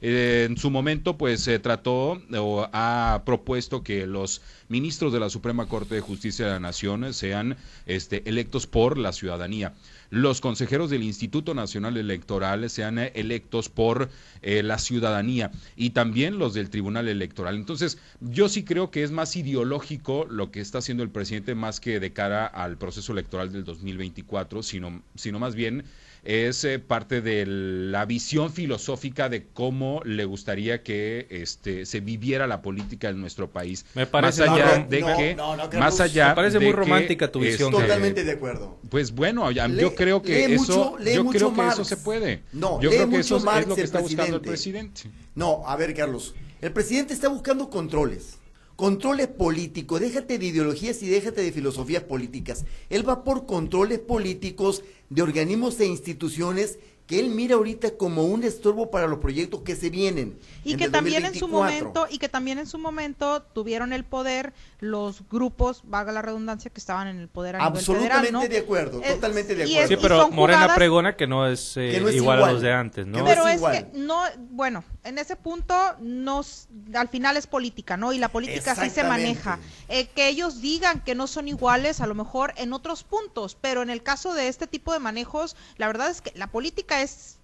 en 0.07 0.55
su 0.55 0.69
momento, 0.69 1.17
pues 1.17 1.41
se 1.41 1.57
trató 1.57 2.21
o 2.37 2.69
ha 2.71 3.23
propuesto 3.25 3.81
que 3.81 4.05
los 4.05 4.43
ministros 4.69 5.11
de 5.11 5.19
la 5.19 5.31
Suprema 5.31 5.65
Corte 5.67 5.95
de 5.95 6.01
Justicia 6.01 6.45
de 6.45 6.51
la 6.51 6.59
Nación 6.59 7.11
sean 7.11 7.57
este, 7.87 8.21
electos 8.29 8.67
por 8.67 8.99
la 8.99 9.13
ciudadanía. 9.13 9.73
Los 10.11 10.41
consejeros 10.41 10.91
del 10.91 11.01
Instituto 11.01 11.55
Nacional 11.55 11.97
Electoral 11.97 12.69
sean 12.69 12.99
electos 12.99 13.69
por 13.69 14.09
eh, 14.43 14.61
la 14.61 14.77
ciudadanía 14.77 15.49
y 15.75 15.89
también 15.89 16.37
los 16.37 16.53
del 16.53 16.69
Tribunal 16.69 17.07
Electoral. 17.07 17.55
Entonces, 17.55 17.97
yo 18.21 18.47
sí 18.47 18.63
creo 18.63 18.91
que 18.91 19.01
es 19.01 19.09
más 19.09 19.35
ideológico 19.35 20.27
lo 20.29 20.51
que 20.51 20.61
está 20.61 20.77
haciendo 20.77 21.01
el 21.01 21.09
presidente 21.09 21.55
más 21.55 21.79
que 21.79 21.99
de 21.99 22.13
cara 22.13 22.45
al 22.45 22.77
proceso 22.77 23.11
electoral 23.11 23.51
del 23.51 23.63
2024, 23.63 24.61
sino, 24.61 25.01
sino 25.15 25.39
más 25.39 25.55
bien 25.55 25.83
es 26.25 26.63
eh, 26.63 26.79
parte 26.79 27.21
de 27.21 27.45
la 27.45 28.05
visión 28.05 28.51
filosófica 28.51 29.29
de 29.29 29.45
cómo 29.53 30.01
le 30.03 30.25
gustaría 30.25 30.81
que 30.83 31.27
este 31.29 31.85
se 31.85 31.99
viviera 31.99 32.47
la 32.47 32.61
política 32.61 33.09
en 33.09 33.21
nuestro 33.21 33.49
país. 33.49 33.85
Me 33.93 34.07
parece 34.07 34.45
más 34.45 34.49
allá 34.49 34.85
de 34.89 34.97
que 34.97 35.77
más 35.77 35.99
allá 36.01 36.29
me 36.29 36.35
parece 36.35 36.59
muy 36.59 36.71
romántica 36.71 37.31
tu 37.31 37.39
visión. 37.39 37.71
Totalmente 37.71 38.23
de 38.23 38.31
acuerdo. 38.31 38.79
Pues 38.89 39.13
bueno, 39.13 39.49
yo 39.51 39.95
creo 39.95 40.21
que 40.21 40.53
eso 40.53 40.97
yo 40.99 41.27
creo 41.27 41.53
que 41.53 41.67
eso 41.67 41.85
se 41.85 41.97
puede. 41.97 42.41
No, 42.51 42.81
yo 42.81 42.89
creo 42.89 43.09
que 43.09 43.19
eso 43.19 43.37
es 43.37 43.67
lo 43.67 43.75
que 43.75 43.81
está 43.81 43.99
buscando 43.99 44.37
el 44.37 44.41
presidente. 44.41 45.03
No, 45.35 45.67
a 45.67 45.75
ver, 45.75 45.93
Carlos, 45.93 46.33
el 46.61 46.71
presidente 46.71 47.13
está 47.13 47.27
buscando 47.27 47.69
controles. 47.69 48.39
Controles 48.75 49.27
políticos, 49.27 50.01
déjate 50.01 50.37
de 50.37 50.47
ideologías 50.47 51.01
y 51.01 51.07
déjate 51.07 51.41
de 51.41 51.53
filosofías 51.53 52.03
políticas. 52.03 52.65
Él 52.89 53.07
va 53.07 53.23
por 53.23 53.45
controles 53.45 53.99
políticos 53.99 54.83
de 55.09 55.21
organismos 55.21 55.79
e 55.79 55.85
instituciones 55.85 56.77
que 57.07 57.19
él 57.19 57.29
mira 57.29 57.55
ahorita 57.55 57.97
como 57.97 58.23
un 58.23 58.43
estorbo 58.43 58.89
para 58.89 59.07
los 59.07 59.19
proyectos 59.19 59.61
que 59.61 59.75
se 59.75 59.89
vienen. 59.89 60.39
Y 60.63 60.75
que 60.75 60.89
también 60.89 61.25
en 61.25 61.35
su 61.35 61.47
momento, 61.47 62.07
y 62.09 62.17
que 62.17 62.29
también 62.29 62.57
en 62.57 62.65
su 62.65 62.79
momento 62.79 63.43
tuvieron 63.43 63.93
el 63.93 64.03
poder 64.03 64.53
los 64.79 65.27
grupos, 65.29 65.81
vaga 65.83 66.11
la 66.11 66.21
redundancia, 66.21 66.71
que 66.71 66.79
estaban 66.79 67.07
en 67.07 67.19
el 67.19 67.27
poder 67.27 67.57
a 67.57 67.65
Absolutamente 67.65 68.49
de 68.49 68.57
acuerdo, 68.57 69.01
totalmente 69.01 69.55
de 69.55 69.63
acuerdo. 69.63 69.87
sí, 69.87 69.97
pero 70.01 70.29
Morena 70.31 70.73
pregona 70.75 71.15
que 71.15 71.27
no 71.27 71.47
es, 71.47 71.77
eh, 71.77 72.03
igual, 72.13 72.43
a 72.43 72.51
los 72.51 72.61
de 72.61 72.73
antes, 72.73 73.05
¿no? 73.05 73.23
pero 73.23 73.47
es, 73.47 73.61
que 73.61 73.87
no, 73.93 74.21
bueno, 74.37 74.83
en 75.03 75.19
ese 75.19 75.35
punto 75.35 75.75
nos, 75.99 76.67
al 76.93 77.09
final 77.09 77.37
es 77.37 77.45
política, 77.45 77.97
¿no? 77.97 78.13
Y 78.13 78.17
la 78.17 78.29
política 78.29 78.71
así 78.71 78.89
se 78.89 79.03
maneja. 79.03 79.59
Eh, 79.87 80.07
que 80.07 80.27
ellos 80.27 80.61
digan 80.61 81.01
que 81.01 81.13
no 81.13 81.27
son 81.27 81.47
iguales, 81.47 82.01
a 82.01 82.07
lo 82.07 82.15
mejor 82.15 82.53
en 82.57 82.73
otros 82.73 83.03
puntos, 83.03 83.55
pero 83.59 83.83
en 83.83 83.89
el 83.89 84.01
caso 84.01 84.33
de 84.33 84.47
este 84.47 84.65
tipo 84.65 84.93
de 84.93 84.99
manejos, 84.99 85.55
la 85.77 85.87
verdad 85.87 86.09
es 86.09 86.21
que 86.21 86.31
la 86.35 86.47
política 86.47 86.94
es 87.01 87.35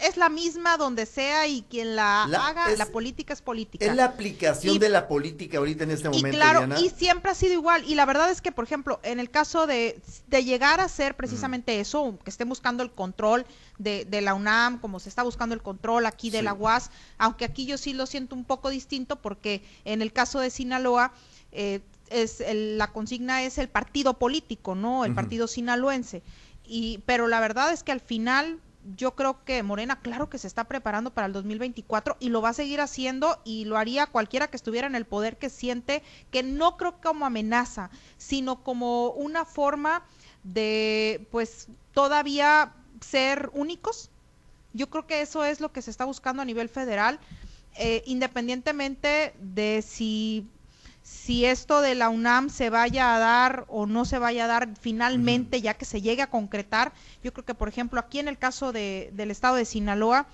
es 0.00 0.16
la 0.16 0.28
misma 0.28 0.76
donde 0.76 1.04
sea 1.06 1.46
y 1.46 1.62
quien 1.62 1.94
la, 1.94 2.24
haga, 2.24 2.74
la 2.76 2.86
política 2.86 3.34
es 3.34 3.42
política. 3.42 3.84
Es 3.84 3.94
la 3.94 4.06
aplicación 4.06 4.78
de 4.78 4.88
la 4.88 5.06
política 5.06 5.58
ahorita 5.58 5.84
en 5.84 5.90
este 5.90 6.08
momento. 6.08 6.28
Y 6.28 6.40
claro, 6.40 6.80
y 6.80 6.88
siempre 6.88 7.30
ha 7.30 7.34
sido 7.34 7.52
igual. 7.52 7.84
Y 7.86 7.94
la 7.94 8.06
verdad 8.06 8.30
es 8.30 8.40
que, 8.40 8.50
por 8.50 8.64
ejemplo, 8.64 8.98
en 9.02 9.20
el 9.20 9.30
caso 9.30 9.66
de, 9.66 10.00
de 10.26 10.44
llegar 10.44 10.80
a 10.80 10.88
ser 10.88 11.16
precisamente 11.16 11.80
eso, 11.80 12.18
que 12.24 12.30
estén 12.30 12.48
buscando 12.48 12.82
el 12.82 12.90
control 12.90 13.44
de, 13.78 14.06
de, 14.06 14.20
la 14.22 14.34
UNAM, 14.34 14.80
como 14.80 15.00
se 15.00 15.08
está 15.08 15.22
buscando 15.22 15.54
el 15.54 15.62
control 15.62 16.06
aquí 16.06 16.30
de 16.30 16.42
la 16.42 16.54
UAS, 16.54 16.90
aunque 17.18 17.44
aquí 17.44 17.66
yo 17.66 17.76
sí 17.76 17.92
lo 17.92 18.06
siento 18.06 18.34
un 18.34 18.44
poco 18.44 18.70
distinto 18.70 19.16
porque 19.16 19.62
en 19.84 20.00
el 20.00 20.12
caso 20.12 20.40
de 20.40 20.50
Sinaloa, 20.50 21.12
eh, 21.52 21.80
es 22.08 22.42
la 22.52 22.90
consigna 22.90 23.44
es 23.44 23.58
el 23.58 23.68
partido 23.68 24.18
político, 24.18 24.74
¿no? 24.74 25.04
El 25.04 25.14
partido 25.14 25.46
sinaloense. 25.46 26.24
Y, 26.64 26.98
pero 27.06 27.28
la 27.28 27.38
verdad 27.38 27.72
es 27.72 27.84
que 27.84 27.92
al 27.92 28.00
final 28.00 28.58
yo 28.96 29.14
creo 29.14 29.44
que 29.44 29.62
Morena, 29.62 30.00
claro 30.00 30.30
que 30.30 30.38
se 30.38 30.46
está 30.46 30.64
preparando 30.64 31.12
para 31.12 31.26
el 31.26 31.32
2024 31.32 32.16
y 32.20 32.30
lo 32.30 32.40
va 32.40 32.50
a 32.50 32.54
seguir 32.54 32.80
haciendo 32.80 33.40
y 33.44 33.64
lo 33.64 33.76
haría 33.76 34.06
cualquiera 34.06 34.48
que 34.48 34.56
estuviera 34.56 34.86
en 34.86 34.94
el 34.94 35.04
poder 35.04 35.36
que 35.36 35.50
siente 35.50 36.02
que 36.30 36.42
no 36.42 36.76
creo 36.76 37.00
como 37.00 37.26
amenaza, 37.26 37.90
sino 38.16 38.62
como 38.62 39.10
una 39.10 39.44
forma 39.44 40.04
de, 40.42 41.26
pues, 41.30 41.68
todavía 41.92 42.72
ser 43.00 43.50
únicos. 43.52 44.10
Yo 44.72 44.88
creo 44.88 45.06
que 45.06 45.20
eso 45.20 45.44
es 45.44 45.60
lo 45.60 45.72
que 45.72 45.82
se 45.82 45.90
está 45.90 46.04
buscando 46.04 46.42
a 46.42 46.46
nivel 46.46 46.68
federal, 46.68 47.18
eh, 47.76 48.02
independientemente 48.06 49.34
de 49.40 49.82
si 49.82 50.46
si 51.02 51.44
esto 51.44 51.80
de 51.80 51.94
la 51.94 52.08
UNAM 52.08 52.50
se 52.50 52.70
vaya 52.70 53.14
a 53.14 53.18
dar 53.18 53.64
o 53.68 53.86
no 53.86 54.04
se 54.04 54.18
vaya 54.18 54.44
a 54.44 54.48
dar 54.48 54.68
finalmente, 54.80 55.60
ya 55.60 55.74
que 55.74 55.84
se 55.84 56.02
llegue 56.02 56.22
a 56.22 56.30
concretar. 56.30 56.92
Yo 57.22 57.32
creo 57.32 57.44
que, 57.44 57.54
por 57.54 57.68
ejemplo, 57.68 58.00
aquí 58.00 58.18
en 58.18 58.28
el 58.28 58.38
caso 58.38 58.72
de, 58.72 59.10
del 59.14 59.30
estado 59.30 59.56
de 59.56 59.64
Sinaloa, 59.64 60.26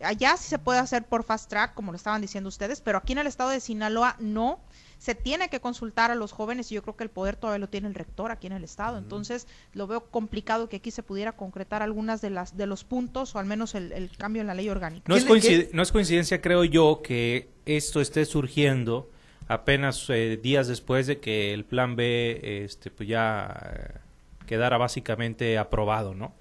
allá 0.00 0.36
sí 0.36 0.48
se 0.48 0.58
puede 0.58 0.78
hacer 0.78 1.04
por 1.04 1.24
fast 1.24 1.48
track, 1.48 1.74
como 1.74 1.92
lo 1.92 1.96
estaban 1.96 2.20
diciendo 2.20 2.48
ustedes, 2.48 2.80
pero 2.80 2.98
aquí 2.98 3.12
en 3.12 3.18
el 3.18 3.26
estado 3.26 3.50
de 3.50 3.60
Sinaloa 3.60 4.16
no. 4.18 4.60
Se 4.98 5.14
tiene 5.14 5.50
que 5.50 5.60
consultar 5.60 6.10
a 6.10 6.14
los 6.14 6.32
jóvenes 6.32 6.72
y 6.72 6.76
yo 6.76 6.82
creo 6.82 6.96
que 6.96 7.04
el 7.04 7.10
poder 7.10 7.36
todavía 7.36 7.58
lo 7.58 7.68
tiene 7.68 7.88
el 7.88 7.94
rector 7.94 8.30
aquí 8.30 8.46
en 8.46 8.54
el 8.54 8.64
estado. 8.64 8.96
Entonces, 8.96 9.46
lo 9.74 9.86
veo 9.86 10.08
complicado 10.08 10.70
que 10.70 10.76
aquí 10.76 10.90
se 10.90 11.02
pudiera 11.02 11.32
concretar 11.32 11.82
algunas 11.82 12.22
de 12.22 12.30
las 12.30 12.56
de 12.56 12.66
los 12.66 12.84
puntos 12.84 13.34
o 13.34 13.38
al 13.38 13.44
menos 13.44 13.74
el, 13.74 14.10
cambio 14.16 14.40
en 14.40 14.46
la 14.46 14.54
ley 14.54 14.70
orgánica. 14.70 15.04
No 15.06 15.16
es, 15.16 15.26
no 15.74 15.82
es 15.82 15.92
coincidencia, 15.92 16.40
creo 16.40 16.64
yo, 16.64 17.02
que 17.02 17.50
esto 17.66 18.00
esté 18.00 18.24
surgiendo 18.24 19.10
apenas 19.46 20.08
eh, 20.10 20.38
días 20.42 20.68
después 20.68 21.06
de 21.06 21.20
que 21.20 21.52
el 21.52 21.64
plan 21.64 21.96
B 21.96 22.40
este, 22.64 22.90
pues 22.90 23.08
ya 23.08 23.72
eh, 23.74 23.98
quedara 24.46 24.78
básicamente 24.78 25.58
aprobado, 25.58 26.14
¿no? 26.14 26.34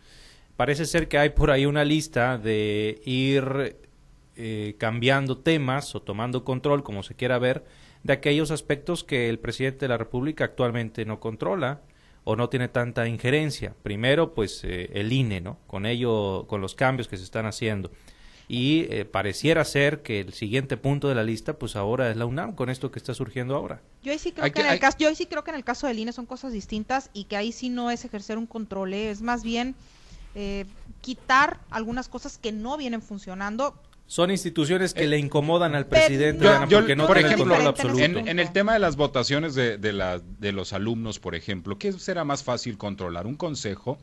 Parece 0.55 0.85
ser 0.85 1.07
que 1.07 1.17
hay 1.17 1.29
por 1.29 1.51
ahí 1.51 1.65
una 1.65 1.83
lista 1.83 2.37
de 2.37 3.01
ir 3.05 3.77
eh, 4.35 4.75
cambiando 4.77 5.39
temas 5.39 5.95
o 5.95 6.01
tomando 6.01 6.43
control, 6.43 6.83
como 6.83 7.03
se 7.03 7.15
quiera 7.15 7.39
ver, 7.39 7.63
de 8.03 8.13
aquellos 8.13 8.51
aspectos 8.51 9.03
que 9.03 9.29
el 9.29 9.39
presidente 9.39 9.79
de 9.79 9.89
la 9.89 9.97
República 9.97 10.45
actualmente 10.45 11.05
no 11.05 11.19
controla 11.19 11.81
o 12.23 12.35
no 12.35 12.49
tiene 12.49 12.67
tanta 12.67 13.07
injerencia. 13.07 13.75
Primero, 13.81 14.33
pues 14.33 14.63
el 14.63 15.11
INE, 15.11 15.41
¿no? 15.41 15.57
Con 15.67 15.85
ello, 15.85 16.45
con 16.47 16.61
los 16.61 16.75
cambios 16.75 17.07
que 17.07 17.17
se 17.17 17.23
están 17.23 17.45
haciendo 17.45 17.91
y 18.47 18.85
eh, 18.89 19.05
pareciera 19.05 19.63
ser 19.65 20.01
que 20.01 20.19
el 20.19 20.33
siguiente 20.33 20.77
punto 20.77 21.09
de 21.09 21.15
la 21.15 21.23
lista 21.23 21.53
pues 21.53 21.75
ahora 21.75 22.09
es 22.11 22.17
la 22.17 22.25
UNAM 22.25 22.55
con 22.55 22.69
esto 22.69 22.91
que 22.91 22.99
está 22.99 23.13
surgiendo 23.13 23.55
ahora. 23.55 23.81
Yo 24.03 24.17
sí 24.17 24.31
creo, 24.31 24.51
que, 24.51 24.61
en 24.61 24.67
el 24.67 24.79
caso, 24.79 24.97
yo 24.99 25.13
sí 25.15 25.25
creo 25.25 25.43
que 25.43 25.51
en 25.51 25.55
el 25.55 25.63
caso 25.63 25.87
del 25.87 25.99
INE 25.99 26.11
son 26.11 26.25
cosas 26.25 26.51
distintas 26.51 27.09
y 27.13 27.25
que 27.25 27.37
ahí 27.37 27.51
sí 27.51 27.69
no 27.69 27.91
es 27.91 28.03
ejercer 28.05 28.37
un 28.37 28.47
control, 28.47 28.93
¿eh? 28.93 29.09
es 29.09 29.21
más 29.21 29.43
bien 29.43 29.75
eh, 30.35 30.65
quitar 31.01 31.59
algunas 31.69 32.09
cosas 32.09 32.37
que 32.37 32.51
no 32.51 32.77
vienen 32.77 33.01
funcionando 33.01 33.75
son 34.05 34.31
instituciones 34.31 34.93
que 34.93 35.07
le 35.07 35.17
incomodan 35.17 35.75
al 35.75 35.87
presidente 35.87 36.47
porque 36.69 36.95
no 36.95 37.07
por 37.07 37.17
ejemplo, 37.17 37.55
en, 37.97 38.27
en, 38.27 38.39
el 38.39 38.51
tema 38.51 38.73
de 38.73 38.79
las 38.79 38.95
votaciones 38.95 39.55
de, 39.55 39.77
de, 39.77 39.93
la, 39.93 40.19
de 40.19 40.51
los 40.51 40.73
alumnos, 40.73 41.19
por 41.19 41.35
ejemplo, 41.35 41.79
¿qué 41.79 41.93
será 41.93 42.23
más 42.23 42.43
fácil 42.43 42.77
controlar? 42.77 43.25
¿Un 43.25 43.35
consejo 43.35 43.97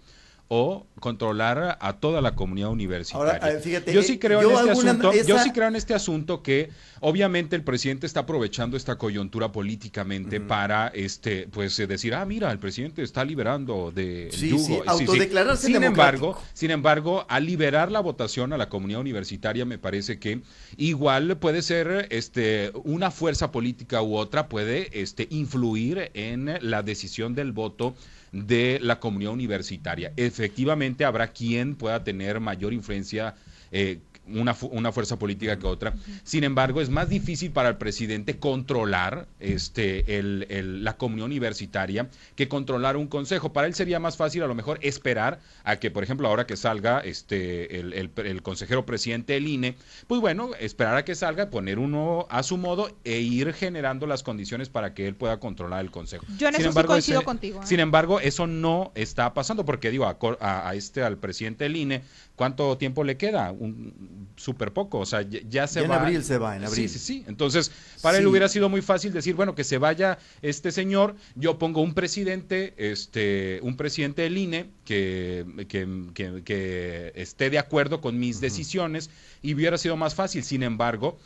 o 0.52 0.85
controlar 0.99 1.78
a 1.80 1.92
toda 2.00 2.21
la 2.21 2.35
comunidad 2.35 2.71
universitaria. 2.71 3.61
yo 3.92 4.02
sí 4.02 4.19
creo 4.19 4.40
en 4.42 4.50
este 4.50 4.71
asunto, 4.73 5.12
yo 5.25 5.38
sí 5.38 5.52
creo 5.52 5.69
en 5.69 5.76
este 5.76 5.95
asunto 5.95 6.42
que 6.42 6.71
obviamente 6.99 7.54
el 7.54 7.62
presidente 7.62 8.04
está 8.04 8.21
aprovechando 8.21 8.76
esta 8.76 8.99
coyuntura 8.99 9.52
políticamente 9.52 10.40
para 10.40 10.88
este 10.88 11.47
pues 11.52 11.78
eh, 11.78 11.87
decir, 11.87 12.16
ah, 12.16 12.26
mira, 12.26 12.50
el 12.50 12.59
presidente 12.59 13.04
está 13.04 13.25
liberando 13.25 13.92
de 13.92 14.28
sí, 14.33 14.59
Sí, 14.59 14.80
autodeclararse 14.87 15.69
Sin 15.69 15.85
embargo, 15.85 16.37
sin 16.52 16.73
embargo, 16.73 17.25
al 17.28 17.47
liberar 17.47 17.92
la 17.92 18.00
votación 18.00 18.52
a 18.52 18.57
la 18.57 18.69
comunidad 18.69 19.00
universitaria 19.00 19.64
me 19.64 19.78
parece 19.78 20.19
que 20.19 20.42
igual 20.76 21.38
puede 21.38 21.62
ser 21.62 22.09
este 22.11 22.73
una 22.83 23.12
fuerza 23.12 23.52
política 23.52 24.02
u 24.02 24.16
otra 24.16 24.49
puede 24.49 25.00
este 25.00 25.28
influir 25.30 26.11
en 26.14 26.59
la 26.61 26.83
decisión 26.83 27.37
del 27.37 27.52
voto 27.52 27.95
de 28.32 28.78
la 28.80 29.00
comunidad 29.00 29.32
universitaria. 29.32 30.12
Efectivamente, 30.16 31.04
habrá 31.04 31.28
quien 31.28 31.75
pueda 31.75 32.04
tener 32.04 32.40
mayor 32.40 32.72
influencia 32.72 33.34
eh, 33.72 34.00
una, 34.34 34.56
una, 34.70 34.92
fuerza 34.92 35.18
política 35.18 35.58
que 35.58 35.66
otra. 35.66 35.94
Sin 36.25 36.44
embargo, 36.44 36.80
es 36.80 36.90
más 36.90 37.08
difícil 37.08 37.50
para 37.52 37.68
el 37.68 37.76
presidente 37.76 38.38
controlar 38.38 39.26
este, 39.38 40.18
el, 40.18 40.84
la 40.84 40.96
comunidad 40.96 41.26
universitaria 41.26 42.08
que 42.37 42.49
controlar 42.49 42.96
un 42.96 43.06
consejo. 43.06 43.52
Para 43.52 43.66
él 43.66 43.75
sería 43.75 43.99
más 44.00 44.16
fácil 44.16 44.42
a 44.42 44.46
lo 44.46 44.54
mejor 44.54 44.78
esperar 44.82 45.40
a 45.64 45.76
que, 45.76 45.90
por 45.90 46.04
ejemplo, 46.04 46.28
ahora 46.28 46.46
que 46.46 46.56
salga 46.56 47.00
este, 47.00 47.78
el, 47.80 48.10
el, 48.16 48.42
consejero 48.42 48.87
presidente 48.87 49.34
del 49.34 49.49
INE, 49.49 49.76
pues 50.06 50.20
bueno, 50.20 50.50
esperar 50.58 50.96
a 50.96 51.04
que 51.04 51.14
salga, 51.14 51.50
poner 51.50 51.78
uno 51.78 52.26
a 52.30 52.42
su 52.42 52.56
modo 52.56 52.90
e 53.04 53.20
ir 53.20 53.52
generando 53.52 54.06
las 54.06 54.22
condiciones 54.22 54.68
para 54.68 54.94
que 54.94 55.06
él 55.06 55.14
pueda 55.14 55.38
controlar 55.38 55.80
el 55.80 55.90
consejo. 55.90 56.25
Yo 56.38 56.49
en 56.49 56.54
sin 56.54 56.62
eso 56.62 56.68
embargo, 56.70 56.92
coincido 56.92 57.22
contigo. 57.22 57.60
¿eh? 57.62 57.66
Sin 57.66 57.80
embargo, 57.80 58.20
eso 58.20 58.46
no 58.46 58.92
está 58.94 59.34
pasando 59.34 59.64
porque 59.64 59.90
digo, 59.90 60.06
a, 60.06 60.16
a, 60.40 60.75
este, 60.75 61.02
al 61.02 61.18
presidente 61.18 61.64
del 61.64 61.76
INE, 61.76 62.02
¿cuánto 62.37 62.76
tiempo 62.78 63.04
le 63.04 63.16
queda? 63.16 63.52
Un, 63.52 64.19
súper 64.36 64.72
poco, 64.72 64.98
o 64.98 65.06
sea, 65.06 65.22
ya, 65.22 65.66
se 65.66 65.80
va. 65.80 65.86
En 65.86 65.92
abril 66.02 66.24
se 66.24 66.38
va, 66.38 66.56
en 66.56 66.64
abril. 66.64 66.88
Sí, 66.88 66.98
sí, 66.98 67.04
sí. 67.04 67.24
Entonces, 67.26 67.70
para 68.02 68.18
él 68.18 68.26
hubiera 68.26 68.48
sido 68.48 68.68
muy 68.68 68.82
fácil 68.82 69.12
decir, 69.12 69.34
bueno, 69.34 69.54
que 69.54 69.64
se 69.64 69.78
vaya 69.78 70.18
este 70.42 70.72
señor, 70.72 71.16
yo 71.34 71.58
pongo 71.58 71.80
un 71.80 71.94
presidente, 71.94 72.74
este, 72.76 73.60
un 73.62 73.76
presidente 73.76 74.22
del 74.22 74.38
INE 74.38 74.70
que, 74.84 75.44
que, 75.68 76.42
que, 76.44 77.12
esté 77.14 77.50
de 77.50 77.58
acuerdo 77.58 78.00
con 78.00 78.18
mis 78.18 78.40
decisiones 78.40 79.10
y 79.42 79.54
hubiera 79.54 79.78
sido 79.78 79.96
más 79.96 80.14
fácil. 80.14 80.42
Sin 80.42 80.62
embargo, 80.62 81.18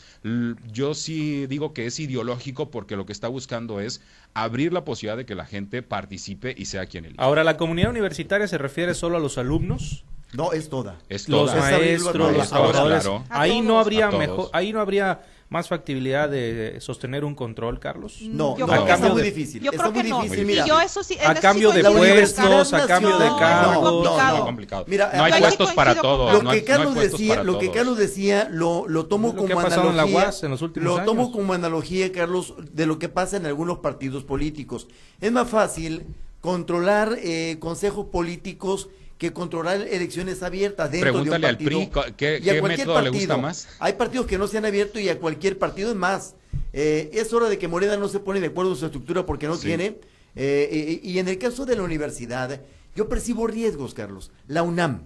yo 0.73 0.95
sí 0.95 1.47
digo 1.47 1.73
que 1.73 1.87
es 1.87 1.99
ideológico 2.01 2.71
porque 2.71 2.97
lo 2.97 3.07
que 3.07 3.13
está 3.13 3.29
buscando 3.29 3.81
es 3.81 4.01
abrir 4.35 4.73
la 4.73 4.85
posibilidad 4.85 5.17
de 5.17 5.27
que 5.27 5.35
la 5.35 5.47
gente 5.47 5.83
participe 5.83 6.55
y 6.57 6.67
sea 6.67 6.87
quien 6.87 7.05
elige. 7.07 7.23
Ahora, 7.23 7.45
¿la 7.45 7.57
comunidad 7.57 7.91
universitaria 7.91 8.49
se 8.49 8.59
refiere 8.59 8.95
solo 8.95 9.17
a 9.17 9.21
los 9.21 9.39
alumnos? 9.39 10.05
No, 10.37 10.53
es 10.53 10.69
toda. 10.69 10.99
Es 11.09 11.29
Los 11.29 11.55
maestros, 11.55 12.33
los 12.33 12.49
trabajadores. 12.49 13.09
Ahí 13.29 13.61
no 13.61 13.79
habría 13.79 14.11
mejor, 14.11 14.51
ahí 14.53 14.73
no 14.73 14.81
habría 14.81 15.21
más 15.49 15.69
factibilidad 15.69 16.29
de 16.29 16.79
sostener 16.81 17.25
un 17.25 17.35
control, 17.35 17.79
Carlos? 17.79 18.19
No, 18.23 18.57
no 18.59 18.75
está 18.75 18.97
muy 19.09 19.23
difícil. 19.23 19.63
Yo 19.63 19.71
está 19.71 19.91
muy 19.91 20.03
difícil. 20.03 20.47
Mira. 20.47 20.67
yo 20.67 20.81
eso 20.81 21.05
sí, 21.05 21.17
a 21.25 21.35
cambio 21.35 21.71
de 21.71 21.85
puestos, 21.85 22.73
a 22.73 22.87
cambio 22.87 23.19
de 23.19 23.29
cargos. 23.39 24.05
No, 24.05 24.37
no, 24.37 24.45
complicado. 24.45 24.85
Mira, 24.89 25.13
no 25.15 25.25
hay 25.25 25.41
puestos 25.41 25.73
para 25.73 25.95
todos. 26.01 26.43
Lo 26.43 26.51
que 26.51 26.65
Carlos 26.65 26.95
decía, 26.95 27.43
lo 27.43 27.59
que 27.59 27.71
Carlos 27.71 27.99
decía, 27.99 28.49
lo, 28.51 28.89
lo 28.89 29.07
tomo 29.07 29.37
como 29.37 29.61
analogía. 29.61 30.31
En 30.43 30.51
los 30.51 30.63
últimos 30.63 30.99
lo 30.99 31.05
tomo 31.05 31.31
como 31.31 31.53
analogía, 31.53 32.11
Carlos, 32.11 32.55
de 32.73 32.87
lo 32.87 32.99
que 32.99 33.09
pasa 33.09 33.37
en 33.37 33.47
algunos 33.47 33.79
partidos 33.79 34.25
políticos. 34.25 34.89
Es 35.21 35.31
más 35.31 35.49
fácil 35.49 36.07
controlar 36.41 37.17
eh, 37.23 37.59
consejos 37.61 38.07
políticos 38.07 38.89
que 39.19 39.33
controlar 39.33 39.81
elecciones 39.83 40.43
abiertas 40.43 40.91
dentro 40.91 41.13
Pregúntale 41.13 41.47
de 41.47 41.53
un 41.53 41.57
partido. 41.57 42.01
al 42.01 42.15
PRI 42.15 42.15
¿qué, 42.17 42.41
qué 42.43 42.63
método 42.63 43.01
le 43.01 43.11
gusta 43.11 43.37
más. 43.37 43.69
Hay 43.79 43.95
partidos 43.95 44.27
que 44.27 44.39
no 44.39 44.47
se 44.49 44.59
han 44.59 44.65
abierto 44.65 44.99
y 44.99 45.09
a 45.09 45.19
cualquier 45.19 45.59
partido 45.59 45.91
es 45.91 45.97
más. 45.97 46.35
Eh, 46.73 47.11
es 47.13 47.33
hora 47.33 47.49
de 47.49 47.59
que 47.59 47.69
Morena 47.69 47.97
no 47.97 48.09
se 48.09 48.19
pone 48.19 48.41
de 48.41 48.49
acuerdo 48.49 48.73
en 48.73 48.77
su 48.77 48.87
estructura 48.87 49.25
porque 49.25 49.47
no 49.47 49.57
tiene. 49.57 49.99
Eh, 50.37 51.01
y, 51.03 51.19
en 51.21 51.29
el 51.29 51.39
caso 51.39 51.65
de 51.65 51.77
la 51.77 51.85
universidad, 51.85 52.61
yo 52.97 53.09
percibo 53.09 53.47
riesgos, 53.47 53.95
Carlos. 53.95 54.33
La 54.49 54.63
UNAM 54.63 55.05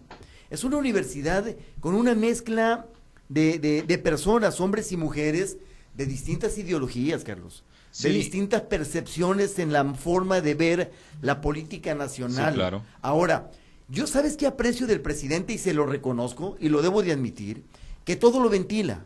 es 0.49 0.65
una 0.65 0.79
universidad 0.79 1.45
con 1.81 1.95
una 1.95 2.15
mezcla 2.15 2.87
de, 3.29 3.59
de, 3.59 3.99
personas, 3.99 4.61
hombres 4.61 4.91
y 4.93 4.97
mujeres, 4.97 5.59
de 5.95 6.07
distintas 6.07 6.57
ideologías, 6.57 7.25
Carlos. 7.25 7.65
De 8.03 8.11
distintas 8.11 8.63
percepciones 8.63 9.59
en 9.59 9.73
la 9.73 9.85
forma 9.95 10.41
de 10.41 10.55
ver 10.55 10.93
la 11.21 11.41
política 11.41 11.95
nacional. 11.95 12.55
claro. 12.55 12.83
Ahora, 13.03 13.51
yo 13.89 14.07
sabes 14.07 14.37
qué 14.37 14.47
aprecio 14.47 14.87
del 14.87 15.01
presidente 15.01 15.55
y 15.55 15.59
se 15.59 15.73
lo 15.73 15.87
reconozco 15.87 16.57
y 16.61 16.69
lo 16.69 16.83
debo 16.83 17.03
de 17.03 17.13
admitir, 17.13 17.65
que 18.05 18.17
todo 18.17 18.41
lo 18.41 18.51
ventila, 18.51 19.05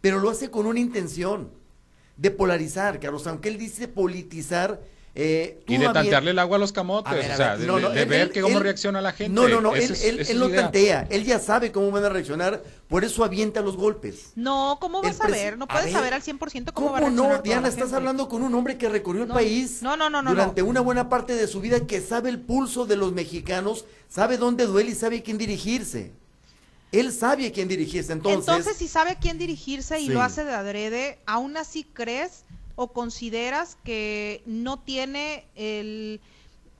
pero 0.00 0.20
lo 0.20 0.30
hace 0.30 0.50
con 0.50 0.66
una 0.66 0.80
intención 0.80 1.50
de 2.16 2.30
polarizar, 2.30 3.00
Carlos, 3.00 3.26
aunque 3.26 3.48
él 3.48 3.58
dice 3.58 3.88
politizar, 3.88 4.82
Eh, 5.18 5.62
tú 5.66 5.72
y 5.72 5.78
de 5.78 5.88
tantearle 5.88 6.32
el 6.32 6.38
agua 6.38 6.58
a 6.58 6.60
los 6.60 6.72
camotes, 6.72 7.10
A 7.10 7.14
ver, 7.16 7.30
a 7.30 7.34
o 7.34 7.36
sea, 7.38 7.56
de, 7.56 7.66
no, 7.66 7.80
no, 7.80 7.88
de 7.88 8.02
él- 8.02 8.08
ver 8.08 8.20
él- 8.20 8.30
que 8.32 8.42
cómo 8.42 8.58
él- 8.58 8.62
reacciona 8.64 9.00
la 9.00 9.12
gente. 9.12 9.32
No, 9.32 9.48
no, 9.48 9.62
no, 9.62 9.74
él, 9.74 9.82
es- 9.92 10.04
él- 10.04 10.38
no 10.38 10.50
tantea, 10.50 11.06
él 11.08 11.24
ya 11.24 11.38
sabe 11.38 11.72
cómo 11.72 11.90
van 11.90 12.04
a 12.04 12.10
reaccionar, 12.10 12.62
por 12.86 13.02
eso 13.02 13.24
avienta 13.24 13.62
los 13.62 13.78
golpes. 13.78 14.32
No, 14.36 14.76
¿cómo 14.78 15.00
vas 15.00 15.18
a 15.22 15.28
ver? 15.28 15.56
No 15.56 15.64
a 15.64 15.68
puedes 15.68 15.86
ver, 15.86 15.94
saber 15.94 16.12
al 16.12 16.20
100% 16.22 16.72
cómo, 16.74 16.92
va 16.92 16.98
a 16.98 17.00
¿Cómo 17.00 17.06
reaccionar 17.08 17.16
no, 17.16 17.28
toda 17.36 17.42
Diana? 17.42 17.68
Estás 17.68 17.94
hablando 17.94 18.28
con 18.28 18.42
un 18.42 18.54
hombre 18.54 18.76
que 18.76 18.90
recorrió 18.90 19.22
el 19.22 19.28
No, 19.28 19.34
país 19.34 19.80
no, 19.80 19.96
no, 19.96 20.10
no, 20.10 20.20
no, 20.20 20.30
durante 20.32 20.60
no. 20.60 20.68
una 20.68 20.82
buena 20.82 21.08
parte 21.08 21.34
de 21.34 21.46
su 21.46 21.62
vida, 21.62 21.80
que 21.86 22.02
sabe 22.02 22.28
el 22.28 22.38
pulso 22.38 22.84
de 22.84 22.96
los 22.96 23.12
mexicanos, 23.14 23.86
sabe 24.10 24.36
dónde 24.36 24.66
duele 24.66 24.90
y 24.90 24.94
sabe 24.94 25.16
a 25.20 25.22
quién 25.22 25.38
dirigirse. 25.38 26.12
Él 26.92 27.10
sabe 27.10 27.46
a 27.46 27.52
quién 27.52 27.68
dirigirse, 27.68 28.12
entonces... 28.12 28.46
Entonces, 28.48 28.76
si 28.76 28.86
sabe 28.86 29.12
a 29.12 29.18
quién 29.18 29.38
dirigirse 29.38 29.98
y 29.98 30.08
Sí. 30.08 30.12
lo 30.12 30.20
hace 30.20 30.44
de 30.44 30.52
adrede, 30.52 31.18
¿aún 31.26 31.56
así 31.56 31.84
crees 31.84 32.44
o 32.76 32.92
consideras 32.92 33.76
que 33.84 34.42
no 34.46 34.78
tiene 34.78 35.46
el 35.56 36.20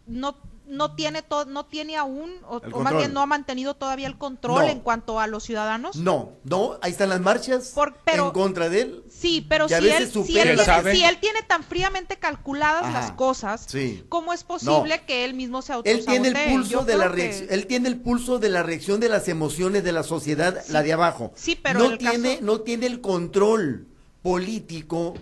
no 0.06 0.36
no 0.68 0.96
tiene 0.96 1.22
to- 1.22 1.44
no 1.44 1.64
tiene 1.64 1.96
aún 1.96 2.28
o, 2.48 2.56
o 2.56 2.60
más 2.60 2.72
control. 2.72 2.96
bien 2.96 3.12
no 3.12 3.20
ha 3.20 3.26
mantenido 3.26 3.74
todavía 3.74 4.08
el 4.08 4.18
control 4.18 4.62
No. 4.62 4.68
en 4.68 4.80
cuanto 4.80 5.20
a 5.20 5.28
los 5.28 5.44
ciudadanos? 5.44 5.94
No, 5.94 6.32
no, 6.42 6.76
ahí 6.82 6.90
están 6.90 7.08
las 7.08 7.20
marchas 7.20 7.68
Por- 7.72 7.94
pero- 8.04 8.26
en 8.26 8.32
contra 8.32 8.68
de 8.68 8.80
él. 8.80 9.04
Sí, 9.08 9.46
pero 9.48 9.68
si 9.68 9.74
él, 9.74 9.82
si, 10.10 10.18
él 10.18 10.26
tiene, 10.26 10.92
si 10.92 11.04
él 11.04 11.18
tiene 11.20 11.42
tan 11.44 11.62
fríamente 11.62 12.16
calculadas 12.16 12.82
Ajá. 12.82 12.92
las 13.00 13.12
cosas, 13.12 13.64
Sí. 13.68 14.04
¿cómo 14.08 14.32
es 14.32 14.42
posible 14.42 15.02
que 15.06 15.24
él 15.24 15.34
mismo 15.34 15.62
se 15.62 15.72
Él 15.84 16.04
tiene 16.04 16.28
el 16.30 16.50
pulso 16.52 16.70
Yo 16.80 16.84
de 16.84 16.96
la 16.96 17.04
que- 17.10 17.14
reacción, 17.14 17.48
él 17.52 17.66
tiene 17.68 17.88
el 17.88 18.00
pulso 18.00 18.40
de 18.40 18.48
la 18.48 18.64
reacción 18.64 18.98
de 18.98 19.08
las 19.08 19.28
emociones 19.28 19.84
de 19.84 19.92
la 19.92 20.02
sociedad, 20.02 20.60
Sí. 20.64 20.72
la 20.72 20.82
de 20.82 20.92
abajo. 20.92 21.30
Sí, 21.36 21.54
pero 21.54 21.78
no 21.78 21.96
tiene, 21.96 22.30
caso- 22.34 22.44
no 22.44 22.60
tiene 22.62 22.86
el 22.86 23.00
control 23.00 23.86
político 24.20 25.14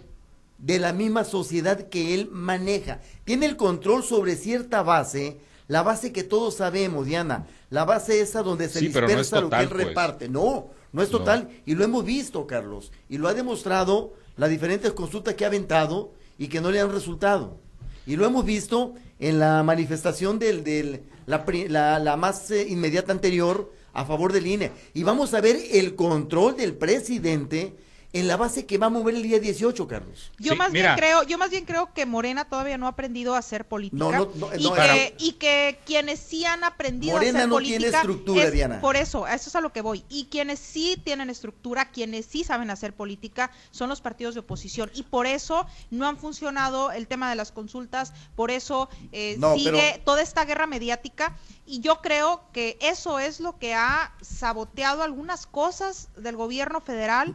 de 0.64 0.78
la 0.78 0.92
misma 0.94 1.24
sociedad 1.24 1.88
que 1.88 2.14
él 2.14 2.28
maneja. 2.32 3.00
Tiene 3.24 3.44
el 3.46 3.56
control 3.56 4.02
sobre 4.02 4.34
cierta 4.36 4.82
base, 4.82 5.36
la 5.68 5.82
base 5.82 6.10
que 6.12 6.24
todos 6.24 6.54
sabemos, 6.56 7.04
Diana, 7.06 7.46
la 7.68 7.84
base 7.84 8.20
esa 8.20 8.42
donde 8.42 8.68
se 8.70 8.80
Sí, 8.80 8.88
pero 8.92 9.06
no 9.06 9.12
es 9.12 9.18
dispersa 9.18 9.40
lo 9.42 9.50
que 9.50 9.56
él 9.60 9.68
pues. 9.68 9.86
reparte. 9.88 10.28
No, 10.28 10.68
no 10.92 11.02
es 11.02 11.10
No. 11.12 11.18
total 11.18 11.50
y 11.66 11.74
lo 11.74 11.84
hemos 11.84 12.04
visto, 12.04 12.46
Carlos, 12.46 12.92
y 13.10 13.18
lo 13.18 13.28
ha 13.28 13.34
demostrado 13.34 14.14
las 14.36 14.48
diferentes 14.48 14.92
consultas 14.92 15.34
que 15.34 15.44
ha 15.44 15.48
aventado 15.48 16.12
y 16.38 16.48
que 16.48 16.60
no 16.62 16.70
le 16.70 16.80
han 16.80 16.90
resultado. 16.92 17.58
Y 18.06 18.16
lo 18.16 18.24
hemos 18.26 18.44
visto 18.46 18.94
en 19.20 19.38
la 19.38 19.62
manifestación 19.62 20.38
del, 20.38 20.64
del 20.64 21.02
la, 21.26 21.44
la- 21.68 21.98
la 21.98 22.16
más 22.16 22.50
eh, 22.50 22.66
inmediata 22.68 23.12
anterior 23.12 23.70
a 23.92 24.04
favor 24.06 24.32
del 24.32 24.46
INE. 24.46 24.72
Y 24.94 25.02
vamos 25.02 25.34
a 25.34 25.40
ver 25.40 25.56
el 25.72 25.94
control 25.94 26.56
del 26.56 26.74
presidente 26.74 27.74
en 28.14 28.28
la 28.28 28.36
base 28.36 28.64
que 28.64 28.78
va 28.78 28.86
a 28.86 28.90
mover 28.90 29.16
el 29.16 29.24
día 29.24 29.40
18, 29.40 29.88
Carlos. 29.88 30.30
Yo 30.38 30.52
Sí, 30.52 30.58
más 30.58 30.70
mira. 30.70 30.94
bien 30.94 30.98
creo, 30.98 31.22
yo 31.24 31.36
más 31.36 31.50
bien 31.50 31.64
creo 31.64 31.92
que 31.92 32.06
Morena 32.06 32.44
todavía 32.44 32.78
no 32.78 32.86
ha 32.86 32.90
aprendido 32.90 33.34
a 33.34 33.38
hacer 33.38 33.66
política 33.66 33.98
No, 33.98 34.12
no, 34.12 34.30
no, 34.36 34.54
y, 34.56 34.62
no, 34.62 34.70
que, 34.70 34.76
para- 34.76 34.96
y 35.18 35.32
que 35.32 35.80
quienes 35.84 36.20
sí 36.20 36.44
han 36.44 36.62
aprendido 36.62 37.14
Morena 37.14 37.40
a 37.40 37.42
hacer 37.42 37.48
no 37.48 37.54
política 37.56 37.78
tiene 37.80 37.96
estructura, 37.96 38.44
es- 38.44 38.52
Diana. 38.52 38.80
Por 38.80 38.94
eso, 38.94 39.24
a 39.24 39.34
eso 39.34 39.50
es 39.50 39.56
a 39.56 39.60
lo 39.60 39.72
que 39.72 39.80
voy. 39.80 40.04
Y 40.08 40.26
quienes 40.26 40.60
sí 40.60 40.96
tienen 41.04 41.28
estructura, 41.28 41.90
quienes 41.90 42.26
sí 42.26 42.44
saben 42.44 42.70
hacer 42.70 42.94
política, 42.94 43.50
son 43.72 43.88
los 43.88 44.00
partidos 44.00 44.34
de 44.34 44.40
oposición 44.40 44.92
y 44.94 45.02
por 45.02 45.26
eso 45.26 45.66
no 45.90 46.06
han 46.06 46.16
funcionado 46.16 46.92
el 46.92 47.08
tema 47.08 47.28
de 47.30 47.34
las 47.34 47.50
consultas, 47.50 48.12
por 48.36 48.52
eso 48.52 48.88
eh, 49.10 49.34
No, 49.40 49.56
sigue 49.56 49.72
pero- 49.72 50.04
toda 50.04 50.22
esta 50.22 50.44
guerra 50.44 50.68
mediática 50.68 51.36
y 51.66 51.80
yo 51.80 52.00
creo 52.00 52.44
que 52.52 52.78
eso 52.80 53.18
es 53.18 53.40
lo 53.40 53.58
que 53.58 53.74
ha 53.74 54.12
saboteado 54.20 55.02
algunas 55.02 55.46
cosas 55.46 56.10
del 56.16 56.36
gobierno 56.36 56.80
federal. 56.80 57.34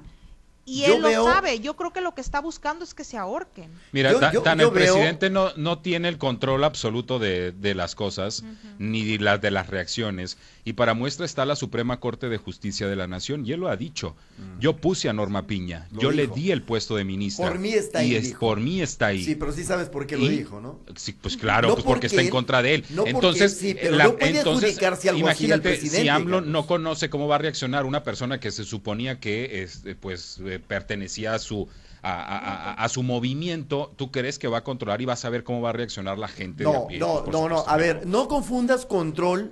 Y 0.69 0.81
Yo 0.85 0.95
él 0.97 1.01
lo 1.01 1.07
veo- 1.07 1.25
sabe, 1.25 1.59
yo 1.61 1.75
creo 1.75 1.91
que 1.91 1.99
lo 1.99 2.13
que 2.13 2.21
está 2.21 2.41
buscando 2.41 2.83
es 2.83 2.93
que 2.93 3.03
se 3.03 3.17
ahorquen. 3.17 3.71
Mira, 3.91 4.11
Yo- 4.11 4.19
ta- 4.19 4.31
yo- 4.31 4.43
tan 4.43 4.59
yo 4.59 4.67
el 4.67 4.73
veo- 4.73 4.93
presidente 4.93 5.31
no, 5.31 5.51
no 5.55 5.79
tiene 5.79 6.07
el 6.09 6.19
control 6.19 6.63
absoluto 6.63 7.17
de, 7.17 7.51
de 7.51 7.73
las 7.73 7.95
cosas, 7.95 8.43
ni 8.77 9.17
las 9.17 9.41
de 9.41 9.49
las 9.49 9.67
reacciones. 9.67 10.37
Y 10.69 10.73
para 10.73 10.93
muestra 10.93 11.25
está 11.25 11.45
la 11.47 11.55
Suprema 11.55 11.99
Corte 11.99 12.29
de 12.29 12.37
Justicia 12.37 12.87
de 12.87 12.95
la 12.95 13.07
Nación, 13.07 13.43
y 13.43 13.53
él 13.53 13.59
lo 13.59 13.69
ha 13.69 13.75
dicho. 13.75 14.15
Yo 14.59 14.77
puse 14.77 15.09
a 15.09 15.13
Norma 15.13 15.47
Piña, 15.47 15.87
Lo 15.91 15.99
yo 15.99 16.11
dijo. 16.11 16.35
le 16.35 16.39
di 16.41 16.51
el 16.51 16.61
puesto 16.61 16.95
de 16.95 17.03
ministra. 17.03 17.47
Por 17.49 17.57
mí 17.57 17.69
está 17.71 18.03
y 18.03 18.11
ahí, 18.11 18.15
es- 18.17 18.23
dijo. 18.25 18.39
por 18.39 18.59
mí 18.59 18.79
está 18.79 19.07
ahí. 19.07 19.23
Sí, 19.23 19.33
pero 19.33 19.51
sí 19.51 19.63
sabes 19.63 19.89
por 19.89 20.05
qué 20.05 20.15
lo 20.15 20.25
Y- 20.25 20.29
dijo, 20.29 20.61
¿no? 20.61 20.77
Sí, 20.95 21.13
pues 21.19 21.37
claro, 21.37 21.69
No 21.69 21.73
pues 21.73 21.85
porque, 21.87 22.05
está 22.05 22.21
en 22.21 22.27
porque- 22.27 22.31
contra 22.37 22.61
de 22.61 22.75
él. 22.75 22.85
no 22.91 22.97
porque- 22.97 23.09
entonces, 23.09 23.57
sí, 23.57 23.73
pero 23.81 23.95
la- 23.97 24.03
no 24.03 24.15
puede 24.17 24.37
entonces, 24.37 24.63
adjudicarse 24.69 25.09
algo 25.09 25.27
así 25.27 25.45
al 25.45 25.49
imagínate 25.57 25.69
presidente, 25.69 26.01
si 26.03 26.07
AMLO 26.09 26.41
no 26.41 26.67
conoce 26.67 27.09
cómo 27.09 27.27
va 27.27 27.35
a 27.35 27.39
reaccionar 27.39 27.87
una 27.87 28.03
persona 28.03 28.39
que 28.39 28.51
se 28.51 28.63
suponía 28.63 29.19
que 29.19 29.63
este, 29.63 29.95
pues 29.95 30.39
eh, 30.45 30.59
pertenecía 30.59 31.33
a 31.33 31.39
su 31.39 31.67
a, 32.03 32.11
a- 32.13 32.37
a- 32.37 32.73
a 32.75 32.89
su 32.89 33.01
movimiento, 33.01 33.91
¿tú 33.97 34.11
crees 34.11 34.37
que 34.39 34.47
va 34.47 34.59
a 34.59 34.63
controlar 34.63 35.01
y 35.01 35.05
va 35.05 35.13
a 35.13 35.17
saber 35.17 35.43
cómo 35.43 35.61
va 35.61 35.71
a 35.71 35.73
reaccionar 35.73 36.17
la 36.19 36.27
gente? 36.27 36.63
de 36.63 36.71
No, 36.71 36.83
a 36.83 36.87
pie? 36.87 36.99
no, 36.99 37.25
no, 37.25 37.49
no. 37.49 37.63
A 37.67 37.75
ver, 37.75 38.05
no 38.05 38.27
confundas 38.29 38.85
control, 38.85 39.51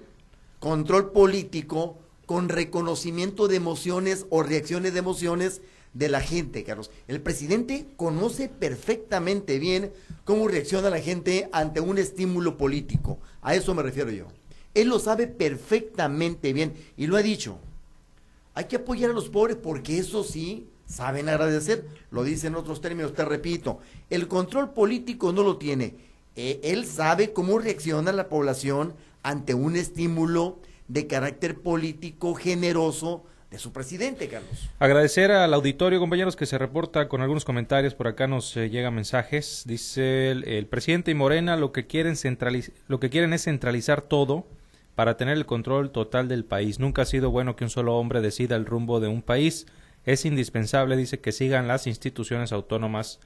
control 0.60 1.12
político 1.12 1.98
con 2.26 2.50
reconocimiento 2.50 3.48
de 3.48 3.56
emociones 3.56 4.26
o 4.30 4.43
reacciones 4.43 4.93
de 4.93 5.00
emociones 5.00 5.62
de 5.93 6.10
la 6.10 6.22
gente, 6.22 6.63
Carlos. 6.63 6.91
El 7.08 7.22
presidente 7.22 7.88
conoce 7.96 8.50
perfectamente 8.50 9.60
bien 9.60 9.91
cómo 10.26 10.48
reacciona 10.48 10.89
la 10.89 11.00
gente 11.00 11.50
ante 11.52 11.80
un 11.80 11.98
estímulo 11.98 12.58
político. 12.58 13.20
A 13.41 13.56
eso 13.56 13.74
me 13.74 13.84
refiero 13.84 14.12
yo. 14.12 14.28
Él 14.74 14.89
lo 14.89 15.00
sabe 15.00 15.28
perfectamente 15.28 16.54
bien 16.54 16.74
y 16.98 17.08
lo 17.08 17.17
ha 17.17 17.22
dicho. 17.22 17.58
Hay 18.54 18.65
que 18.65 18.76
apoyar 18.76 19.12
a 19.12 19.13
los 19.13 19.30
pobres 19.30 19.58
porque 19.58 19.98
eso 19.98 20.24
sí 20.24 20.67
saben 20.86 21.30
agradecer. 21.30 21.88
Lo 22.12 22.24
dice 22.24 22.48
en 22.48 22.56
otros 22.56 22.82
términos, 22.82 23.13
te 23.13 23.26
repito. 23.26 23.80
El 24.10 24.28
control 24.28 24.74
político 24.74 25.32
no 25.32 25.43
lo 25.43 25.58
tiene. 25.58 25.96
Eh, 26.36 26.60
él 26.63 26.86
sabe 26.86 27.34
cómo 27.34 27.58
reacciona 27.58 28.12
la 28.12 28.30
población 28.30 28.93
ante 29.24 29.54
un 29.54 29.76
estímulo 29.76 30.60
de 30.88 31.08
carácter 31.08 31.60
político 31.60 32.34
generoso 32.36 33.26
de 33.52 33.60
su 33.60 33.72
presidente, 33.72 34.28
Carlos. 34.28 34.70
Agradecer 34.80 35.32
al 35.32 35.54
auditorio, 35.54 36.00
compañeros, 36.00 36.36
que 36.36 36.46
se 36.46 36.58
reporta 36.58 37.08
con 37.08 37.22
algunos 37.22 37.46
comentarios. 37.46 37.96
Por 37.96 38.08
acá 38.08 38.28
nos 38.28 38.56
eh, 38.58 38.70
llegan 38.70 38.94
mensajes. 38.94 39.64
Dice 39.66 40.32
el, 40.32 40.68
presidente 40.68 41.12
y 41.12 41.16
Morena 41.16 41.56
lo 41.56 41.72
que 41.72 41.88
quieren 41.88 42.16
lo 42.88 43.00
que 43.00 43.10
quieren 43.10 43.34
es 43.34 43.44
centralizar 43.44 44.02
todo 44.02 44.46
para 44.96 45.16
tener 45.16 45.38
el 45.38 45.46
control 45.46 45.92
total 45.92 46.28
del 46.28 46.44
país. 46.44 46.80
Nunca 46.80 47.04
ha 47.04 47.06
sido 47.06 47.32
bueno 47.32 47.56
que 47.56 47.64
un 47.64 47.70
solo 47.70 47.96
hombre 47.96 48.20
decida 48.20 48.56
el 48.56 48.66
rumbo 48.66 49.00
de 49.00 49.08
un 49.08 49.22
país. 49.22 49.66
Es 50.06 50.26
indispensable, 50.26 50.98
dice, 50.98 51.20
que 51.20 51.32
sigan 51.32 51.68
las 51.68 51.88
instituciones 51.88 52.52
autónomas 52.52 53.20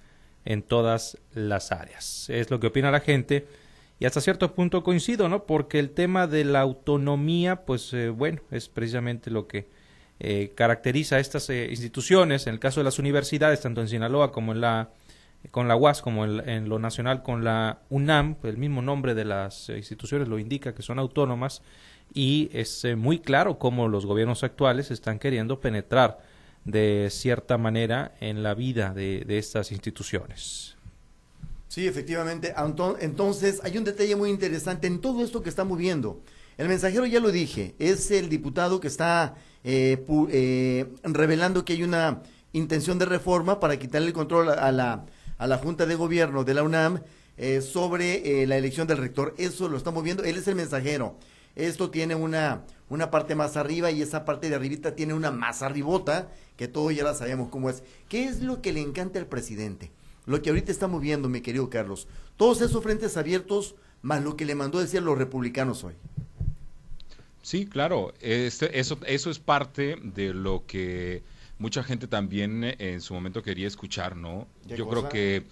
en 0.46 0.64
todas 0.64 1.18
las 1.34 1.72
áreas. 1.72 2.30
Es 2.30 2.52
lo 2.52 2.60
que 2.60 2.68
opina 2.68 2.92
la 2.92 3.00
gente 3.00 3.48
y 4.02 4.06
hasta 4.08 4.20
cierto 4.20 4.56
punto 4.56 4.84
coincido, 4.84 5.30
¿no? 5.30 5.46
Porque 5.46 5.78
el 5.78 5.92
tema 5.92 6.26
de 6.26 6.44
la 6.44 6.62
autonomía, 6.62 7.66
pues 7.66 7.94
eh, 7.94 8.10
bueno, 8.10 8.42
es 8.50 8.68
precisamente 8.68 9.30
lo 9.30 9.48
que 9.48 9.70
eh, 10.20 10.54
caracteriza 10.56 11.18
a 11.18 11.20
estas 11.20 11.48
eh, 11.52 11.68
instituciones, 11.70 12.48
en 12.48 12.56
el 12.56 12.60
caso 12.60 12.80
de 12.80 12.86
las 12.86 12.98
universidades, 12.98 13.62
tanto 13.62 13.80
en 13.80 13.88
Sinaloa 13.88 14.32
como 14.32 14.54
en 14.54 14.62
la 14.62 14.90
con 15.52 15.68
la 15.68 15.76
UAS, 15.76 16.02
como 16.02 16.26
en, 16.26 16.68
lo 16.68 16.80
nacional 16.80 17.22
con 17.22 17.44
la 17.44 17.82
UNAM, 17.90 18.36
pues 18.36 18.54
el 18.54 18.60
mismo 18.60 18.82
nombre 18.82 19.14
de 19.14 19.26
las 19.26 19.70
instituciones 19.70 20.28
lo 20.28 20.40
indica 20.40 20.74
que 20.74 20.82
son 20.82 20.98
autónomas 20.98 21.62
y 22.12 22.50
es 22.54 22.86
muy 22.96 23.20
claro 23.20 23.60
cómo 23.60 23.88
los 23.88 24.08
gobiernos 24.08 24.44
actuales 24.44 24.90
están 24.90 25.18
queriendo 25.20 25.60
penetrar 25.60 26.20
de 26.66 27.08
cierta 27.10 27.58
manera 27.58 28.14
en 28.20 28.44
la 28.44 28.54
vida 28.54 28.94
de 28.94 29.38
estas 29.38 29.72
instituciones. 29.72 30.76
Sí, 31.72 31.88
efectivamente. 31.88 32.54
Entonces, 33.00 33.62
hay 33.64 33.78
un 33.78 33.86
detalle 33.86 34.18
muy 34.18 34.30
interesante 34.30 34.88
en 34.88 35.00
todo 35.00 35.24
esto 35.24 35.42
que 35.42 35.48
estamos 35.48 35.78
viendo. 35.78 36.22
El 36.58 36.68
mensajero, 36.68 37.06
ya 37.06 37.22
lo 37.22 37.32
dije, 37.32 37.76
es 37.80 38.12
el 38.12 38.28
diputado 38.28 38.82
que 38.82 38.90
está 38.90 39.36
eh, 39.64 40.06
eh, 40.32 40.94
revelando 41.04 41.64
que 41.64 41.72
hay 41.72 41.84
una 41.84 42.24
intención 42.52 43.00
de 43.00 43.06
reforma 43.06 43.62
para 43.62 43.80
quitarle 43.80 44.08
el 44.08 44.14
control 44.14 44.50
a 44.50 44.54
a 44.56 44.74
la, 44.74 45.06
a 45.38 45.48
la 45.48 45.58
Junta 45.60 45.86
de 45.86 45.96
Gobierno 45.96 46.44
de 46.44 46.54
la 46.56 46.64
UNAM 46.64 47.04
eh, 47.38 47.62
sobre 47.62 48.42
eh, 48.42 48.48
la 48.48 48.58
elección 48.58 48.86
del 48.86 48.98
rector. 48.98 49.34
Eso 49.38 49.70
lo 49.70 49.78
estamos 49.78 50.04
viendo. 50.04 50.26
Él 50.26 50.36
es 50.36 50.50
el 50.50 50.56
mensajero. 50.56 51.20
Esto 51.56 51.90
tiene 51.90 52.16
una, 52.16 52.66
una 52.90 53.10
parte 53.12 53.34
más 53.34 53.56
arriba 53.56 53.92
y 53.92 54.02
esa 54.02 54.26
parte 54.26 54.50
de 54.50 54.56
arribita 54.56 54.94
tiene 54.94 55.14
una 55.14 55.32
más 55.32 55.62
arribota, 55.62 56.32
que 56.58 56.68
todos 56.68 56.94
ya 56.94 57.06
la 57.06 57.14
sabemos 57.14 57.48
cómo 57.48 57.70
es. 57.70 57.82
¿Qué 58.10 58.26
es 58.26 58.42
lo 58.42 58.62
que 58.62 58.74
le 58.74 58.82
encanta 58.82 59.20
al 59.20 59.28
presidente? 59.28 59.94
Lo 60.26 60.42
que 60.42 60.50
ahorita 60.50 60.72
estamos 60.72 61.02
viendo, 61.02 61.30
mi 61.30 61.42
querido 61.42 61.70
Carlos. 61.70 62.08
Todos 62.38 62.62
esos 62.62 62.84
frentes 62.84 63.18
abiertos, 63.18 63.76
más 64.02 64.24
lo 64.24 64.36
que 64.36 64.46
le 64.46 64.56
mandó 64.56 64.80
decir 64.80 65.02
los 65.02 65.18
republicanos 65.18 65.84
hoy. 65.84 65.94
Sí, 67.42 67.66
claro. 67.66 68.14
Este, 68.22 68.80
eso, 68.80 69.00
eso 69.06 69.30
es 69.30 69.40
parte 69.40 69.98
de 70.02 70.34
lo 70.34 70.64
que 70.68 71.24
mucha 71.58 71.84
gente 71.84 72.08
también 72.08 72.64
eh, 72.64 72.76
en 72.80 73.02
su 73.02 73.14
momento 73.14 73.42
quería 73.42 73.68
escuchar, 73.68 74.16
¿no? 74.16 74.48
¿Qué 74.68 74.78
Yo 74.78 74.86
cosa? 74.86 75.10
creo 75.10 75.10
que 75.10 75.46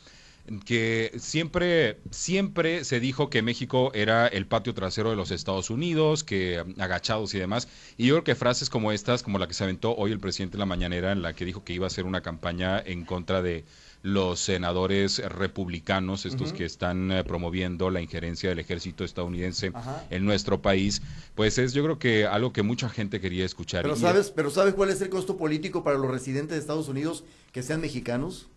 que 0.66 1.12
siempre 1.18 2.00
siempre 2.10 2.84
se 2.84 3.00
dijo 3.00 3.30
que 3.30 3.42
México 3.42 3.92
era 3.94 4.28
el 4.28 4.48
patio 4.48 4.74
trasero 4.74 5.12
de 5.12 5.16
los 5.16 5.30
Estados 5.32 5.70
Unidos, 5.70 6.24
que 6.24 6.64
agachados 6.80 7.34
y 7.36 7.40
demás. 7.40 7.68
Y 7.98 8.08
yo 8.08 8.16
creo 8.16 8.24
que 8.24 8.36
frases 8.36 8.70
como 8.70 8.92
estas, 8.92 9.22
como 9.22 9.38
la 9.38 9.48
que 9.48 9.54
se 9.54 9.64
aventó 9.64 9.96
hoy 9.96 10.12
el 10.12 10.20
presidente 10.20 10.56
en 10.56 10.60
la 10.60 10.66
mañanera, 10.66 11.12
en 11.12 11.22
la 11.22 11.34
que 11.34 11.46
dijo 11.46 11.64
que 11.64 11.74
iba 11.74 11.86
a 11.86 11.88
hacer 11.88 12.06
una 12.06 12.22
campaña 12.22 12.80
en 12.84 13.06
contra 13.06 13.42
de, 13.42 13.66
los 14.02 14.40
senadores 14.40 15.20
republicanos, 15.30 16.26
estos 16.26 16.54
que 16.54 16.64
están 16.66 17.12
eh, 17.12 17.24
promoviendo 17.26 17.90
la 17.90 18.02
injerencia 18.02 18.50
del 18.50 18.60
ejército 18.60 19.04
estadounidense 19.04 19.72
Ajá. 19.74 20.06
en 20.10 20.24
nuestro 20.26 20.62
país, 20.62 21.02
pues 21.36 21.58
es 21.58 21.74
yo 21.74 21.84
creo 21.84 22.00
que 22.00 22.26
algo 22.26 22.54
que 22.54 22.64
mucha 22.64 22.90
gente 22.90 23.20
quería 23.20 23.46
escuchar. 23.46 23.84
Pero 23.84 23.96
sabes, 23.98 24.32
pero 24.32 24.52
sabes 24.52 24.74
cuál 24.74 24.90
es 24.90 25.02
el 25.02 25.10
costo 25.10 25.36
político 25.36 25.84
para 25.84 25.98
los 25.98 26.10
residentes 26.10 26.56
de 26.56 26.62
Estados 26.62 26.88
Unidos 26.88 27.24
que 27.52 27.62
sean 27.62 27.82
mexicanos. 27.82 28.48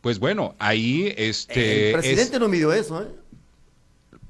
Pues 0.00 0.18
bueno, 0.18 0.54
ahí 0.58 1.12
este 1.16 1.88
el 1.88 1.92
presidente 1.94 2.34
es- 2.36 2.40
no 2.40 2.48
midió 2.48 2.72
eso, 2.72 3.02
¿eh? 3.02 3.06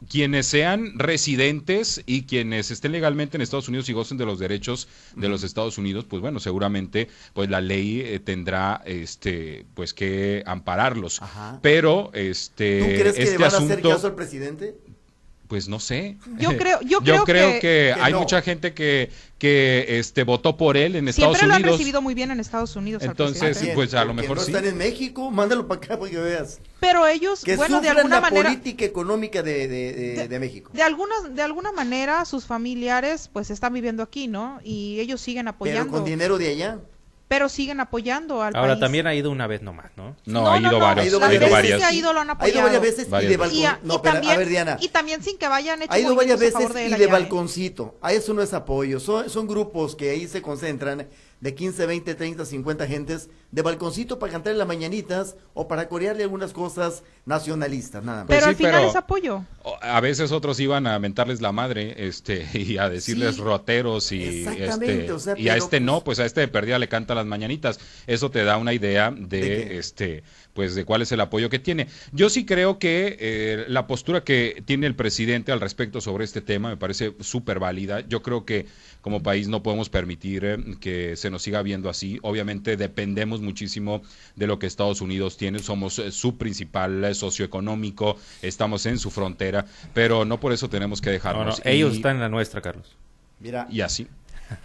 Quienes 0.08 0.46
sean 0.46 0.98
residentes 0.98 2.02
y 2.06 2.22
quienes 2.22 2.70
estén 2.70 2.92
legalmente 2.92 3.36
en 3.36 3.42
Estados 3.42 3.68
Unidos 3.68 3.88
y 3.88 3.92
gocen 3.92 4.18
de 4.18 4.26
los 4.26 4.38
derechos 4.38 4.88
de 5.16 5.28
los 5.28 5.42
Estados 5.42 5.78
Unidos, 5.78 6.04
pues 6.04 6.22
bueno, 6.22 6.40
seguramente 6.40 7.08
pues 7.32 7.50
la 7.50 7.60
ley 7.60 8.00
eh, 8.00 8.20
tendrá 8.20 8.82
este 8.84 9.66
pues 9.74 9.94
que 9.94 10.42
ampararlos. 10.46 11.20
Ajá. 11.22 11.58
Pero 11.62 12.10
este 12.14 12.80
¿Tú 12.80 12.86
crees 13.00 13.16
que 13.16 13.22
este 13.22 13.38
van 13.38 13.44
a 13.44 13.56
hacer 13.56 13.70
asunto 13.70 13.88
caso 13.90 14.06
al 14.06 14.14
presidente? 14.14 14.76
Pues 15.48 15.66
no 15.68 15.80
sé. 15.80 16.16
Yo 16.38 16.56
creo- 16.56 16.80
yo 16.82 17.00
creo 17.24 17.24
que- 17.24 17.60
que 17.60 17.94
hay 17.98 18.12
no. 18.12 18.20
mucha 18.20 18.42
gente 18.42 18.74
que 18.74 19.10
que 19.38 19.98
este 20.00 20.24
votó 20.24 20.56
por 20.56 20.76
él 20.76 20.96
en 20.96 21.06
Estados 21.06 21.36
Siempre 21.38 21.46
lo 21.48 21.54
han 21.54 21.62
Unidos. 21.62 21.78
recibido 21.78 22.02
muy 22.02 22.12
bien 22.14 22.32
en 22.32 22.40
Estados 22.40 22.74
Unidos. 22.74 23.04
Entonces, 23.04 23.56
pues, 23.72 23.94
a 23.94 24.00
lo 24.04 24.08
porque 24.08 24.22
mejor 24.22 24.36
no 24.38 24.42
sí. 24.42 24.50
están 24.50 24.64
en 24.66 24.76
México, 24.76 25.30
mándalo 25.30 25.68
para 25.68 25.78
acá 25.78 25.98
para 25.98 26.10
que 26.10 26.18
veas. 26.18 26.60
Pero 26.80 27.06
ellos, 27.06 27.44
Que 27.44 27.54
bueno, 27.56 27.80
de 27.80 27.88
alguna 27.88 28.16
la 28.16 28.20
manera, 28.20 28.48
política 28.48 28.84
económica 28.84 29.42
de, 29.44 29.68
de, 29.68 29.92
de- 29.92 30.28
de 30.28 30.38
México. 30.40 30.70
de 30.74 30.82
alguna, 30.82 31.14
de 31.30 31.40
alguna 31.42 31.70
manera, 31.72 32.24
sus 32.24 32.46
familiares, 32.46 33.30
pues, 33.32 33.50
están 33.50 33.72
viviendo 33.74 34.02
aquí, 34.02 34.26
¿no? 34.26 34.60
Y 34.64 34.98
ellos 35.00 35.20
siguen 35.20 35.44
Pero 35.44 35.50
apoyando. 35.56 35.92
con 35.92 36.04
dinero 36.04 36.36
de 36.36 36.48
allá. 36.48 36.78
Pero 37.28 37.48
siguen 37.50 37.78
apoyando 37.80 38.42
al 38.42 38.56
Ahora 38.56 38.72
país. 38.72 38.80
también 38.80 39.06
ha 39.06 39.14
ido 39.14 39.30
una 39.30 39.46
vez 39.46 39.60
nomás, 39.62 39.90
¿no? 39.96 40.16
No, 40.24 40.50
ha 40.50 40.58
ido 40.58 40.78
varios, 40.80 41.04
Ha 41.04 41.08
ido 41.08 41.24
ha 41.24 41.34
ido 41.34 41.50
varias 41.50 41.78
que 41.78 41.84
ha 41.84 41.92
ido 41.92 42.12
lo 42.14 42.20
han 42.20 42.30
Ha 42.30 42.32
ido 42.32 42.38
apoyado. 42.40 42.62
varias 42.64 42.82
veces 42.82 43.10
Varias 43.10 43.30
y 43.30 43.32
de 43.32 43.36
veces. 43.36 43.52
balcón. 43.52 43.60
Y, 43.60 43.66
a- 43.66 43.86
no, 43.86 43.94
y 43.94 43.98
pero, 43.98 44.12
también, 44.14 44.32
a 44.32 44.36
ver, 44.38 44.48
Diana. 44.48 44.76
y 44.80 44.88
también 44.88 45.22
sin 45.22 45.36
que 45.38 45.46
vayan 45.48 45.82
hecho 45.82 45.92
Ha 45.92 45.98
ido 45.98 46.14
varias 46.14 46.40
veces 46.40 46.72
de 46.74 46.86
y 46.86 46.88
de 46.88 46.94
allá, 46.94 47.04
¿eh? 47.04 47.06
balconcito. 47.08 47.98
A 48.00 48.12
eso 48.12 48.32
no 48.34 48.42
es 48.42 48.54
apoyo. 48.54 48.98
Son, 48.98 49.28
son 49.28 49.46
grupos 49.46 49.94
que 49.94 50.10
ahí 50.10 50.26
se 50.26 50.40
concentran 50.42 51.06
de 51.40 51.54
15, 51.54 51.86
20, 51.86 52.14
30, 52.14 52.44
50 52.44 52.86
gentes 52.86 53.30
de 53.52 53.62
balconcito 53.62 54.18
para 54.18 54.32
cantarle 54.32 54.58
las 54.58 54.66
mañanitas 54.68 55.36
o 55.54 55.68
para 55.68 55.88
corearle 55.88 56.24
algunas 56.24 56.52
cosas 56.52 57.04
nacionalistas, 57.26 58.02
nada 58.04 58.18
más. 58.24 58.26
Pues 58.26 58.38
Pero 58.38 58.44
sí, 58.46 58.50
al 58.50 58.56
final 58.56 58.72
pero- 58.72 58.88
es 58.90 58.96
apoyo. 58.96 59.44
A 59.82 60.00
veces 60.00 60.32
otros 60.32 60.58
iban 60.60 60.86
a 60.86 60.98
mentarles 60.98 61.40
la 61.40 61.52
madre, 61.52 61.94
este, 62.08 62.46
y 62.54 62.78
a 62.78 62.88
decirles 62.88 63.36
Sí, 63.36 63.40
roteros 63.42 64.10
y 64.12 64.44
este, 64.46 65.12
o 65.12 65.18
sea, 65.18 65.38
y 65.38 65.48
a 65.48 65.56
este 65.56 65.78
pues- 65.78 65.82
no, 65.82 66.02
pues 66.02 66.18
a 66.18 66.24
este 66.26 66.40
de 66.40 66.48
perdida 66.48 66.78
le 66.78 66.88
canta 66.88 67.14
las 67.14 67.26
mañanitas. 67.26 67.78
Eso 68.06 68.30
te 68.30 68.44
da 68.44 68.56
una 68.56 68.72
idea 68.72 69.10
de, 69.10 69.40
¿De 69.40 69.78
este, 69.78 70.22
pues 70.58 70.74
de 70.74 70.84
cuál 70.84 71.02
es 71.02 71.12
el 71.12 71.20
apoyo 71.20 71.48
que 71.50 71.60
tiene. 71.60 71.86
Yo 72.10 72.28
sí 72.28 72.44
creo 72.44 72.80
que 72.80 73.16
eh, 73.20 73.64
la 73.68 73.86
postura 73.86 74.24
que 74.24 74.60
tiene 74.66 74.88
el 74.88 74.96
presidente 74.96 75.52
al 75.52 75.60
respecto 75.60 76.00
sobre 76.00 76.24
este 76.24 76.40
tema 76.40 76.68
me 76.70 76.76
parece 76.76 77.14
súper 77.20 77.60
válida. 77.60 78.00
Yo 78.08 78.22
creo 78.24 78.44
que 78.44 78.66
como 79.00 79.22
país 79.22 79.46
no 79.46 79.62
podemos 79.62 79.88
permitir 79.88 80.44
eh, 80.44 80.58
que 80.80 81.14
se 81.14 81.30
nos 81.30 81.42
siga 81.42 81.62
viendo 81.62 81.88
así. 81.88 82.18
Obviamente 82.22 82.76
dependemos 82.76 83.40
muchísimo 83.40 84.02
de 84.34 84.48
lo 84.48 84.58
que 84.58 84.66
Estados 84.66 85.00
Unidos 85.00 85.36
tiene. 85.36 85.60
Somos 85.60 86.00
eh, 86.00 86.10
su 86.10 86.36
principal 86.36 87.04
eh, 87.04 87.14
socioeconómico, 87.14 88.16
estamos 88.42 88.84
en 88.86 88.98
su 88.98 89.12
frontera, 89.12 89.64
pero 89.94 90.24
no 90.24 90.40
por 90.40 90.52
eso 90.52 90.68
tenemos 90.68 91.00
que 91.00 91.10
No, 91.10 91.12
no, 91.12 91.18
dejarnos. 91.18 91.62
ellos 91.64 91.92
Y- 91.92 91.96
están 91.98 92.16
en 92.16 92.22
la 92.22 92.28
nuestra, 92.28 92.60
Carlos. 92.60 92.96
Mira, 93.38 93.68
Y 93.70 93.82
así. 93.82 94.08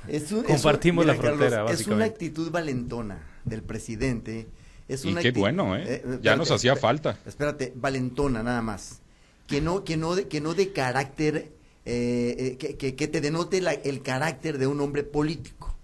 es 0.08 0.24
un- 0.32 0.40
es 0.40 0.46
un- 0.50 0.54
Compartimos 0.56 1.06
la 1.06 1.16
Carlos, 1.18 1.38
frontera, 1.38 1.72
Es 1.72 1.86
una 1.86 2.06
actitud 2.06 2.50
valentona 2.50 3.20
del 3.46 3.62
presidente. 3.62 4.48
Es 4.88 5.06
Y 5.06 5.10
una 5.12 5.22
qué 5.22 5.34
acti- 5.34 5.40
bueno, 5.40 5.76
¿eh? 5.78 5.84
Ya 5.86 5.94
espérate, 5.96 6.36
nos 6.38 6.52
hacía 6.52 6.76
falta. 6.76 7.18
Espérate, 7.26 7.72
valentona 7.76 8.44
nada 8.44 8.62
más. 8.62 9.02
Que 9.48 9.62
no, 9.62 9.84
que 9.84 9.98
no, 9.98 10.16
de, 10.16 10.28
que 10.28 10.42
no 10.42 10.54
de 10.54 10.72
carácter, 10.74 11.52
eh, 11.86 12.36
eh, 12.38 12.58
que, 12.58 12.76
que- 12.78 12.96
que 12.96 13.08
te 13.08 13.22
denote 13.22 13.62
la- 13.62 13.74
el 13.74 14.02
carácter 14.02 14.58
de 14.58 14.68
un 14.68 14.80
hombre 14.82 15.04
político. 15.04 15.76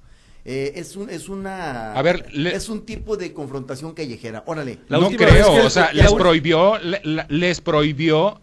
Eh, 0.45 0.73
es 0.75 0.95
un, 0.95 1.09
es 1.09 1.27
una, 1.29 1.93
A 1.93 2.01
ver, 2.01 2.33
le- 2.33 2.55
es 2.55 2.69
un 2.69 2.85
tipo 2.85 3.17
de 3.17 3.33
confrontación 3.33 3.93
callejera. 3.93 4.43
Órale. 4.47 4.79
La 4.87 4.97
no 4.99 5.09
creo, 5.11 5.65
o 5.65 5.69
sea, 5.69 5.91
les 5.93 6.11
prohibió, 6.13 6.77
le- 6.79 7.01
la- 7.03 7.25
les 7.29 7.59
prohibió 7.61 8.41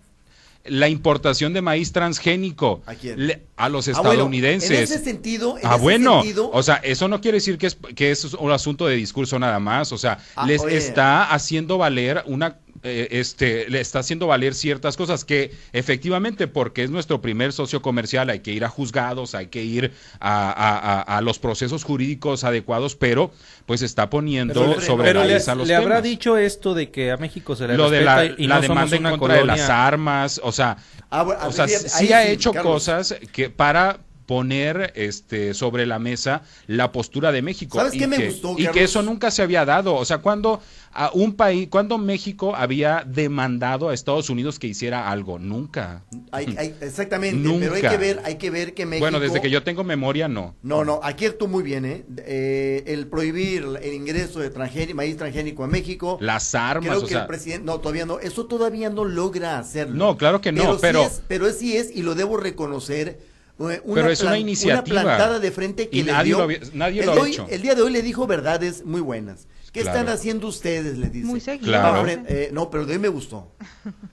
la 0.69 0.89
importación 0.89 1.53
de 1.53 1.63
maíz 1.63 1.93
transgénico 1.93 2.83
¿A 2.87 2.95
quién? 2.95 3.27
le- 3.27 3.43
a 3.57 3.69
los 3.69 3.89
Ah, 3.89 3.93
bueno, 3.93 4.11
estadounidenses. 4.13 4.71
en 4.71 4.83
ese 4.83 4.99
sentido, 5.05 5.57
en 5.59 5.67
Ah, 5.67 5.75
ese 5.75 5.83
bueno, 5.83 6.23
sentido- 6.23 6.51
o 6.53 6.63
sea, 6.63 6.77
eso 6.77 7.09
no 7.09 7.21
quiere 7.21 7.37
decir 7.37 7.59
que 7.59 7.67
es, 7.69 7.77
que 7.95 8.11
es 8.11 8.25
un 8.35 8.51
asunto 8.51 8.87
de 8.87 8.97
discurso 8.97 9.39
nada 9.39 9.59
más, 9.61 9.93
o 9.93 9.99
sea, 9.99 10.19
Ah, 10.35 10.47
les 10.47 10.61
oye. 10.63 10.77
está 10.77 11.33
haciendo 11.33 11.79
valer 11.79 12.23
una, 12.27 12.59
eh, 12.87 13.09
este, 13.11 13.69
le 13.69 13.81
está 13.81 13.99
haciendo 13.99 14.27
valer 14.27 14.55
ciertas 14.55 14.97
cosas 14.97 15.25
que 15.25 15.53
efectivamente, 15.73 16.47
porque 16.49 16.83
es 16.85 16.91
nuestro 16.91 17.21
primer 17.21 17.53
socio 17.53 17.83
comercial, 17.83 18.31
hay 18.31 18.41
que 18.41 18.53
ir 18.53 18.65
a 18.65 18.69
juzgados, 18.69 19.35
hay 19.35 19.49
que 19.49 19.63
ir 19.63 19.93
a, 20.21 20.51
a- 20.51 20.79
a- 21.01 21.19
a 21.19 21.21
los 21.21 21.39
procesos 21.39 21.85
jurídicos 21.85 22.45
adecuados, 22.45 22.97
pero 22.97 23.31
pues 23.67 23.83
está 23.83 24.09
poniendo 24.11 24.55
Pero- 24.55 24.81
sobre 24.81 25.09
Pero 25.09 25.21
la 25.25 25.27
mesa 25.35 25.55
los 25.55 25.67
le 25.69 25.75
habrá 25.75 25.97
temas. 25.97 26.03
dicho 26.05 26.37
esto 26.39 26.75
de 26.75 26.91
que 26.91 27.11
a 27.11 27.17
México 27.17 27.57
se 27.57 27.67
le 27.69 27.77
lo 27.77 27.91
de 27.91 28.03
la, 28.03 28.25
y 28.25 28.47
la 28.47 28.61
no 28.61 28.67
somos 28.67 28.91
demanda 28.91 28.97
en 28.97 29.19
contra 29.19 29.35
de 29.35 29.41
colonia. 29.43 29.63
las 29.63 29.71
armas, 29.71 30.41
o 30.43 30.53
sea, 30.53 30.77
Ah, 31.11 31.23
bueno, 31.23 31.41
o 31.47 31.53
sea, 31.53 31.69
sí 31.69 32.13
ha 32.13 32.23
sí, 32.25 32.31
hecho 32.33 32.53
Carlos. 32.53 32.73
cosas 32.75 33.15
que 33.33 33.51
para 33.51 33.99
poner 34.27 34.93
este 34.97 35.55
sobre 35.55 35.87
la 35.87 35.99
mesa 35.99 36.43
la 36.67 36.93
postura 36.93 37.33
de 37.33 37.43
México 37.43 37.79
¿Sabes 37.79 37.95
y 37.95 37.99
qué 37.99 38.07
me 38.07 38.17
que, 38.17 38.27
gustó, 38.29 38.55
y 38.59 38.67
que 38.69 38.85
eso 38.85 39.03
nunca 39.03 39.31
se 39.31 39.43
había 39.43 39.65
dado, 39.65 39.95
o 39.95 40.05
sea, 40.05 40.19
cuando 40.19 40.61
a 40.93 41.11
un 41.13 41.35
país, 41.35 41.69
cuando 41.71 41.99
México 41.99 42.55
había 42.57 43.05
demandado 43.07 43.91
a 43.91 43.95
Estados 43.95 44.31
Unidos 44.31 44.59
que 44.59 44.67
hiciera 44.67 45.11
algo, 45.11 45.39
nunca. 45.39 46.03
Hay- 46.33 46.55
hay- 46.59 46.75
exactamente, 46.81 47.37
pero 47.43 47.75
hay 47.75 47.83
Nunca. 47.83 47.91
que 47.91 47.97
ver, 47.99 48.21
hay 48.25 48.37
que 48.37 48.51
ver 48.51 48.73
que 48.75 48.87
México. 48.87 49.05
Bueno, 49.05 49.21
desde 49.21 49.41
que 49.43 49.51
yo 49.51 49.63
tengo 49.63 49.85
memoria 49.85 50.27
no. 50.27 50.57
No, 50.63 50.85
no, 50.85 51.01
aquí 51.03 51.27
actuó 51.27 51.49
muy 51.49 51.63
bien, 51.63 51.85
¿eh? 51.85 52.05
Eh, 52.19 52.83
el 52.87 53.07
prohibir 53.09 53.67
el 53.83 53.93
ingreso 53.93 54.41
de 54.41 54.53
transgéni- 54.53 54.95
maíz 54.95 55.17
transgénico 55.19 55.65
a 55.65 55.67
México. 55.67 56.17
Las 56.21 56.55
armas, 56.55 56.89
Creo 56.89 56.99
o 57.01 57.03
que 57.03 57.09
sea, 57.13 57.21
el 57.23 57.27
presidente, 57.27 57.65
no, 57.67 57.79
todavía 57.79 58.07
no, 58.07 58.19
eso 58.19 58.47
todavía 58.47 58.89
no 58.91 59.05
logra 59.05 59.59
hacerlo. 59.59 59.95
No, 59.97 60.17
claro 60.17 60.41
que 60.41 60.51
no, 60.51 60.73
sí 60.75 60.79
pero- 60.81 61.03
es- 61.03 61.23
pero 61.29 61.51
sí 61.53 61.77
es, 61.77 61.95
y 61.95 62.03
lo 62.03 62.15
debo 62.15 62.39
reconocer, 62.39 63.19
una, 63.59 63.77
Pero 63.95 64.11
es 64.11 64.23
una 64.23 64.39
iniciativa. 64.39 64.85
plantada 64.85 65.39
de 65.39 65.51
frente 65.51 65.89
que 65.89 65.97
Y 65.99 66.03
le 66.03 66.13
nadie 66.13 66.25
dio- 66.27 66.39
lo 66.39 66.45
había- 66.45 66.61
nadie 66.75 67.01
el 67.01 67.07
lo 67.07 67.13
ha 67.13 67.21
hoy- 67.21 67.31
hecho. 67.33 67.47
El 67.49 67.63
día 67.63 67.75
de 67.75 67.83
hoy 67.83 67.91
le 67.93 68.03
dijo 68.03 68.27
verdades 68.27 68.85
muy 68.85 69.01
buenas. 69.01 69.47
¿Qué 69.73 69.83
Claro. 69.83 69.99
están 69.99 70.15
haciendo 70.15 70.47
ustedes? 70.47 70.97
Le 70.99 71.09
dice. 71.11 71.27
Muy 71.27 71.41
seguido. 71.41 71.67
Claro. 71.67 72.01
Para 72.01 72.03
fren- 72.05 72.25
eh, 72.29 72.49
no, 72.53 72.71
pero 72.71 72.87
de 72.87 72.95
hoy 72.95 72.99
me 72.99 73.09
gustó. 73.09 73.53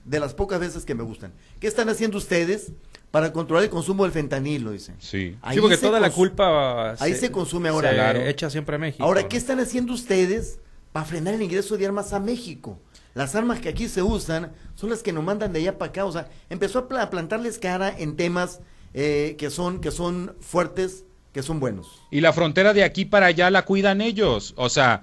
De 0.04 0.20
las 0.20 0.34
pocas 0.34 0.60
veces 0.60 0.84
que 0.84 0.94
me 0.94 1.02
gustan. 1.02 1.32
¿Qué 1.58 1.66
están 1.66 1.88
haciendo 1.88 2.18
ustedes 2.18 2.72
para 3.10 3.32
controlar 3.32 3.64
el 3.64 3.70
consumo 3.70 4.02
del 4.04 4.12
fentanilo? 4.12 4.72
Dice. 4.72 4.92
sí. 4.98 5.36
Ahí 5.40 5.54
Sí, 5.56 5.60
porque 5.62 5.76
se 5.76 5.86
toda 5.86 6.00
la 6.00 6.10
culpa 6.10 6.92
ahí 7.00 7.14
se 7.14 7.30
consume 7.30 7.68
ahora. 7.70 7.88
se 7.90 7.94
Claro. 7.94 8.20
echa 8.20 8.50
siempre 8.50 8.76
a 8.76 8.78
México. 8.78 9.04
Ahora. 9.04 9.26
¿qué 9.28 9.36
están 9.38 9.58
haciendo 9.60 9.94
ustedes 9.94 10.58
para 10.92 11.06
frenar 11.06 11.34
el 11.34 11.42
ingreso 11.42 11.76
de 11.78 11.86
armas 11.86 12.12
a 12.12 12.20
México? 12.20 12.78
Las 13.14 13.34
armas 13.34 13.60
que 13.60 13.68
aquí 13.70 13.88
se 13.88 14.02
usan 14.02 14.52
son 14.74 14.90
las 14.90 15.02
que 15.02 15.12
nos 15.12 15.22
mandan 15.24 15.52
de 15.52 15.60
allá 15.60 15.78
para 15.78 15.90
acá. 15.90 16.04
O 16.04 16.12
sea, 16.12 16.28
empezó 16.50 16.80
a 16.80 17.10
plantarles 17.10 17.58
cara 17.58 17.94
en 17.96 18.16
temas 18.16 18.60
eh, 18.94 19.34
que 19.38 19.50
son 19.50 19.80
que 19.80 19.90
son 19.90 20.34
fuertes, 20.40 21.04
que 21.32 21.42
son 21.42 21.60
buenos. 21.60 22.02
Y 22.10 22.20
la 22.20 22.32
frontera 22.32 22.72
de 22.72 22.84
aquí 22.84 23.04
para 23.04 23.26
allá 23.26 23.50
la 23.50 23.64
cuidan 23.64 24.00
ellos. 24.00 24.54
O 24.56 24.68
sea, 24.68 25.02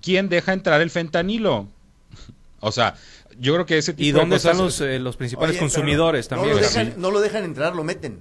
¿quién 0.00 0.28
deja 0.28 0.52
entrar 0.52 0.80
el 0.80 0.90
fentanilo? 0.90 1.68
O 2.60 2.72
sea, 2.72 2.94
yo 3.38 3.52
creo 3.52 3.66
que 3.66 3.76
ese 3.76 3.92
tipo 3.92 4.04
¿Y 4.08 4.12
de 4.12 4.18
dónde 4.20 4.36
cosas... 4.36 4.52
están 4.52 4.64
los, 4.64 4.80
eh, 4.80 4.98
los 4.98 5.16
principales 5.18 5.50
Oye, 5.50 5.58
consumidores 5.58 6.30
no 6.30 6.36
también? 6.36 6.56
Lo 6.56 6.62
Sí. 6.66 6.78
dejan, 6.78 6.94
no 6.98 7.10
lo 7.10 7.20
dejan 7.20 7.44
entrar, 7.44 7.76
lo 7.76 7.84
meten. 7.84 8.20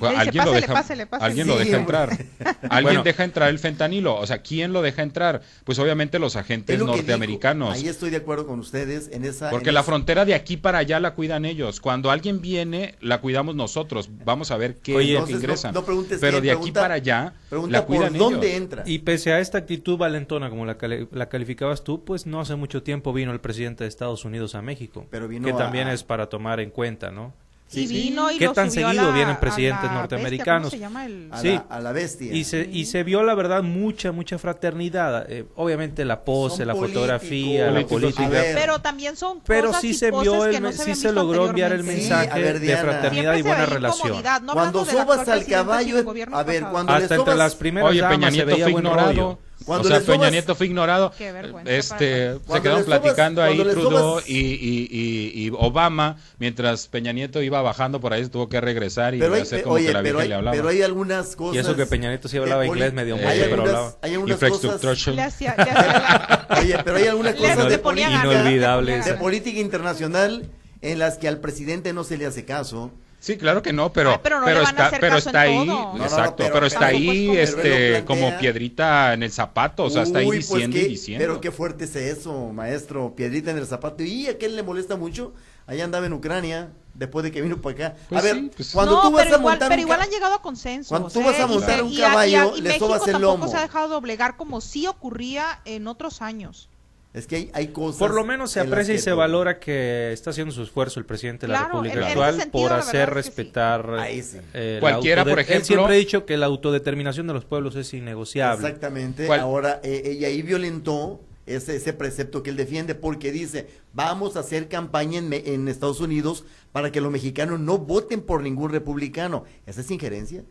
Bueno, 0.00 0.18
Le 0.18 0.24
dice, 0.24 0.40
alguien 0.40 0.44
lo 0.44 0.50
"Pásele, 0.52 0.60
deja, 0.60 0.72
pásele, 0.74 1.06
pásele". 1.06 1.26
alguien 1.28 1.46
lo 1.46 1.52
Sí, 1.52 1.58
deja 1.64 1.76
hombre. 1.78 1.98
entrar. 1.98 2.26
alguien 2.70 2.82
Bueno. 2.82 3.02
deja 3.04 3.24
entrar 3.24 3.48
el 3.50 3.58
fentanilo. 3.58 4.16
O 4.16 4.26
sea, 4.26 4.38
¿quién 4.42 4.72
lo 4.72 4.82
deja 4.82 5.02
entrar? 5.02 5.42
Pues 5.64 5.78
obviamente 5.78 6.18
los 6.18 6.34
agentes 6.36 6.78
norteamericanos. 6.82 7.74
Ahí 7.74 7.86
estoy 7.88 8.10
de 8.10 8.16
acuerdo 8.16 8.46
con 8.46 8.58
ustedes 8.58 9.10
en 9.12 9.24
esa. 9.24 9.50
Porque 9.50 9.68
en 9.68 9.74
la 9.74 9.80
esa- 9.80 9.86
frontera 9.86 10.24
de 10.24 10.34
aquí 10.34 10.56
para 10.56 10.78
allá 10.78 10.98
la 11.00 11.14
cuidan 11.14 11.44
ellos. 11.44 11.80
Cuando 11.80 12.10
alguien 12.10 12.40
viene, 12.40 12.94
la 13.00 13.20
cuidamos 13.20 13.54
nosotros. 13.54 14.08
Vamos 14.24 14.50
a 14.50 14.56
ver 14.56 14.76
qué 14.76 14.94
Oye, 14.96 15.14
es 15.14 15.20
lo 15.20 15.26
que 15.26 15.32
entonces 15.32 15.34
no- 15.34 15.38
ingresa. 15.44 15.72
no 15.72 15.84
preguntes 15.84 16.18
Pero 16.20 16.40
de 16.40 16.50
aquí 16.50 16.72
para 16.72 16.94
allá 16.94 17.34
Pregunta 17.48 17.78
la 17.78 17.84
cuidan 17.86 18.10
por 18.14 18.18
dónde 18.18 18.48
ellos. 18.48 18.62
entra. 18.62 18.82
Y 18.86 19.00
pese 19.00 19.32
a 19.32 19.40
esta 19.40 19.58
actitud 19.58 19.96
valentona 19.98 20.48
como 20.50 20.64
la, 20.66 20.78
cali- 20.78 21.08
la 21.12 21.28
calificabas 21.28 21.84
tú, 21.84 22.04
pues 22.04 22.26
no 22.26 22.40
hace 22.40 22.54
mucho 22.56 22.82
tiempo 22.82 23.12
vino 23.12 23.32
el 23.32 23.40
presidente 23.40 23.84
de 23.84 23.88
Estados 23.88 24.24
Unidos 24.24 24.54
a 24.54 24.62
México. 24.62 25.06
Pero 25.10 25.28
vino 25.28 25.44
que 25.46 25.52
a- 25.52 25.56
también 25.56 25.88
es 25.88 26.02
para 26.04 26.28
tomar 26.28 26.60
en 26.60 26.70
cuenta, 26.70 27.10
¿no? 27.10 27.32
Sí, 27.70 27.82
y 27.82 27.86
sí. 27.86 27.94
vino 27.94 28.32
y 28.32 28.38
¿Qué 28.38 28.46
lo 28.46 28.52
tan 28.52 28.68
subió 28.68 28.88
seguido 28.88 29.06
la- 29.10 29.14
vienen 29.14 29.36
a 29.36 29.40
presidentes 29.40 29.84
la 29.84 29.92
norteamericanos? 29.94 30.72
bestia, 30.72 30.88
¿cómo 30.88 30.98
se 30.98 31.04
llama 31.04 31.06
el- 31.06 31.28
a, 31.32 31.40
Sí. 31.40 31.48
la, 31.52 31.66
a 31.76 31.80
la 31.80 31.92
bestia. 31.92 32.34
Y 32.34 32.42
se, 32.42 32.68
y 32.68 32.84
se 32.86 33.04
vio, 33.04 33.22
la 33.22 33.34
verdad, 33.36 33.62
mucha, 33.62 34.10
mucha 34.10 34.38
fraternidad. 34.38 35.30
Eh, 35.30 35.44
obviamente 35.54 36.04
la 36.04 36.24
pose, 36.24 36.56
Son 36.58 36.66
la 36.66 36.74
fotografía, 36.74 37.70
la 37.70 37.86
política. 37.86 38.28
Ver. 38.28 38.56
Pero 38.56 38.80
también 38.80 39.14
son 39.16 39.40
Pero 39.46 39.68
cosas 39.68 39.82
sí 39.82 39.88
y 39.90 39.94
se 39.94 40.10
vio, 40.10 40.44
el 40.46 40.60
no 40.60 40.72
sí 40.72 40.94
se 40.96 41.12
logró 41.12 41.46
enviar 41.48 41.72
el 41.72 41.84
mensaje 41.84 42.42
ver, 42.42 42.58
de 42.58 42.76
fraternidad 42.76 43.34
y 43.34 43.42
Siempre 43.42 43.52
buena 43.52 43.66
relación. 43.66 44.22
no 44.42 44.52
Cuando 44.52 44.80
actual 44.80 45.28
al 45.30 45.46
caballo, 45.46 45.96
a 45.98 46.42
ver, 46.42 46.58
pasado. 46.60 46.72
cuando 46.72 46.92
Hasta 46.92 47.14
entre 47.14 47.34
las 47.36 47.54
primeras 47.54 47.90
Oye, 47.90 48.00
Peña 48.00 48.10
damas 48.10 48.34
se 48.34 48.44
veía 48.44 48.64
buen 48.68 48.84
ignorado. 48.84 49.08
rollo. 49.12 49.38
Cuando 49.66 49.88
o 49.88 49.90
sea, 49.90 50.00
Peña 50.00 50.14
sobas- 50.16 50.30
Nieto 50.32 50.54
fue 50.54 50.66
ignorado. 50.66 51.12
Qué 51.16 51.32
vergüenza 51.32 51.70
Este, 51.72 52.34
se 52.34 52.62
quedaron 52.62 52.84
platicando 52.84 53.42
ahí 53.42 53.58
Trudeau 53.58 53.90
sobas- 54.20 54.28
y, 54.28 54.38
y- 54.38 54.88
y- 54.90 55.46
y 55.46 55.50
Obama, 55.52 56.16
mientras 56.38 56.88
Peña 56.88 57.12
Nieto 57.12 57.42
iba 57.42 57.60
bajando 57.62 58.00
por 58.00 58.12
ahí, 58.12 58.24
se 58.24 58.30
tuvo 58.30 58.48
que 58.48 58.60
regresar 58.60 59.14
y 59.14 59.18
Pero 59.18 59.34
hay, 59.34 59.42
hacer 59.42 59.62
como 59.62 59.74
oye, 59.76 59.86
que 59.86 59.92
la 59.92 60.00
vieja 60.02 60.18
hay, 60.20 60.28
le 60.28 60.34
hablaba. 60.34 60.56
pero 60.56 60.68
hay 60.68 60.82
algunas 60.82 61.36
cosas. 61.36 61.56
Y 61.56 61.58
eso 61.58 61.76
que 61.76 61.86
Peña 61.86 62.08
Nieto 62.08 62.28
sí 62.28 62.38
hablaba 62.38 62.64
inglés 62.66 62.92
medio 62.94 63.16
mucho, 63.16 63.28
hay 63.28 63.40
pero 63.48 63.62
hablaba. 63.62 63.96
hay 64.02 64.14
algunas 64.14 64.38
cosas, 64.38 64.82
Le 65.14 65.22
hacía, 65.22 65.54
le 65.56 65.62
hacía 65.62 65.74
la- 65.74 66.46
oye, 66.60 66.76
pero 66.84 66.96
hay 66.96 67.06
algunas 67.06 67.34
cosas 67.34 67.68
de 67.68 67.78
ponía 67.78 68.06
política, 68.06 68.10
ganas, 68.26 68.40
Inolvidable 68.42 68.92
le 68.92 68.98
ponía 68.98 69.12
de 69.12 69.18
política 69.20 69.60
internacional 69.60 70.50
en 70.82 70.98
las 70.98 71.18
que 71.18 71.28
al 71.28 71.38
presidente 71.38 71.92
no 71.92 72.04
se 72.04 72.16
le 72.16 72.24
hace 72.26 72.44
caso. 72.46 72.90
Sí, 73.20 73.36
claro 73.36 73.60
que 73.60 73.72
no, 73.72 73.92
pero, 73.92 74.12
Ay, 74.12 74.16
pero 74.22 74.40
no 74.40 74.46
a 74.46 74.62
está, 74.62 74.90
pero 74.98 75.18
está 75.18 75.42
ahí. 75.42 75.66
No, 75.66 75.94
no, 75.94 76.04
exacto, 76.04 76.36
pero- 76.38 76.54
pero, 76.54 76.66
está 76.66 76.86
ahí, 76.86 77.06
como- 77.06 77.32
Pero 77.34 77.42
él 77.62 77.66
este, 77.66 78.04
como 78.06 78.38
piedrita 78.38 79.12
en 79.12 79.22
el 79.22 79.30
zapato, 79.30 79.84
o 79.84 79.90
sea, 79.90 80.02
está 80.04 80.20
ahí 80.20 80.26
pues 80.26 80.38
diciendo 80.48 80.74
qué- 80.76 80.82
y 80.82 80.88
diciendo. 80.88 81.22
Pero 81.22 81.40
qué 81.40 81.50
fuerte 81.50 81.84
es 81.84 81.94
eso, 81.96 82.48
maestro. 82.52 83.14
Piedrita 83.14 83.50
en 83.50 83.58
el 83.58 83.66
zapato. 83.66 84.02
Y 84.02 84.26
a 84.26 84.38
qué 84.38 84.48
le 84.48 84.62
molesta 84.62 84.96
mucho. 84.96 85.34
Allá 85.66 85.84
andaba 85.84 86.06
en 86.06 86.14
Ucrania, 86.14 86.70
después 86.94 87.22
de 87.22 87.30
que 87.30 87.42
vino 87.42 87.58
para 87.60 87.74
acá. 87.88 87.96
Pues 88.08 88.20
a 88.20 88.24
ver, 88.24 88.36
sí, 88.36 88.50
pues- 88.56 88.70
cuando 88.72 88.94
no, 88.96 89.02
tú 89.02 89.10
vas 89.12 89.24
pero 89.24 89.36
a 89.36 89.38
igual, 89.38 89.52
montar 89.52 89.68
pero 89.68 89.82
igual 89.82 90.00
han 90.00 90.08
llegado 90.10 90.34
a 90.34 90.42
consensos. 90.42 90.88
Cuando 90.88 91.10
tú 91.10 91.22
vas 91.22 91.38
a. 91.38 91.44
Y 91.44 91.46
montar 91.48 91.82
un 91.82 91.92
y 91.92 91.96
a- 91.96 91.98
y 91.98 92.02
a- 92.02 92.08
caballo, 92.08 92.56
y 92.56 92.60
le 92.62 92.68
México 92.70 92.86
sobas 92.86 93.02
el 93.06 93.12
tampoco 93.12 93.32
lomo. 93.36 93.48
se 93.48 93.56
ha 93.58 93.60
dejado 93.60 93.88
doblegar 93.88 94.38
como 94.38 94.62
sí 94.62 94.86
ocurría 94.86 95.60
en 95.66 95.86
otros 95.88 96.22
años. 96.22 96.69
Es 97.12 97.26
que 97.26 97.34
hay, 97.36 97.50
hay 97.54 97.68
cosas. 97.68 97.98
Por 97.98 98.14
lo 98.14 98.24
menos 98.24 98.52
se 98.52 98.60
aprecia 98.60 98.94
y 98.94 98.98
se 98.98 99.10
tú- 99.10 99.16
valora 99.16 99.58
que 99.58 100.12
está 100.12 100.30
haciendo 100.30 100.54
su 100.54 100.62
esfuerzo 100.62 101.00
el 101.00 101.06
presidente 101.06 101.46
de 101.46 101.52
la 101.52 101.58
Claro, 101.58 101.72
República 101.82 101.94
en- 101.94 101.98
en 102.02 102.04
ese 102.04 102.12
actual 102.12 102.34
sentido, 102.36 102.52
por 102.52 102.72
hacer 102.72 103.06
verdad 103.08 103.18
es 103.18 103.24
que 103.26 103.30
sí. 103.32 103.36
respetar 103.42 103.90
Ahí 103.98 104.22
sí. 104.22 104.38
eh, 104.54 104.74
la 104.74 104.80
Cualquiera, 104.80 105.24
por 105.24 105.38
ejemplo- 105.40 105.56
Él 105.56 105.64
siempre 105.64 105.94
ha 105.94 105.98
dicho 105.98 106.24
que 106.24 106.36
la 106.36 106.46
autodeterminación 106.46 107.26
de 107.26 107.32
los 107.32 107.44
pueblos 107.44 107.74
es 107.74 107.92
innegociable. 107.94 108.64
Exactamente. 108.64 109.26
¿Cuál? 109.26 109.40
Ahora, 109.40 109.80
eh, 109.82 110.02
ella 110.04 110.28
ahí 110.28 110.42
violentó 110.42 111.20
ese, 111.46 111.74
ese 111.74 111.92
precepto 111.92 112.44
que 112.44 112.50
él 112.50 112.56
defiende 112.56 112.94
porque 112.94 113.32
dice, 113.32 113.66
vamos 113.92 114.36
a 114.36 114.40
hacer 114.40 114.68
campaña 114.68 115.18
en, 115.18 115.28
Me- 115.28 115.42
en 115.52 115.66
Estados 115.66 115.98
Unidos 116.00 116.44
para 116.70 116.92
que 116.92 117.00
los 117.00 117.10
mexicanos 117.10 117.58
no 117.58 117.78
voten 117.78 118.20
por 118.20 118.40
ningún 118.40 118.70
republicano. 118.70 119.42
¿Esa 119.66 119.80
es 119.80 119.90
injerencia? 119.90 120.44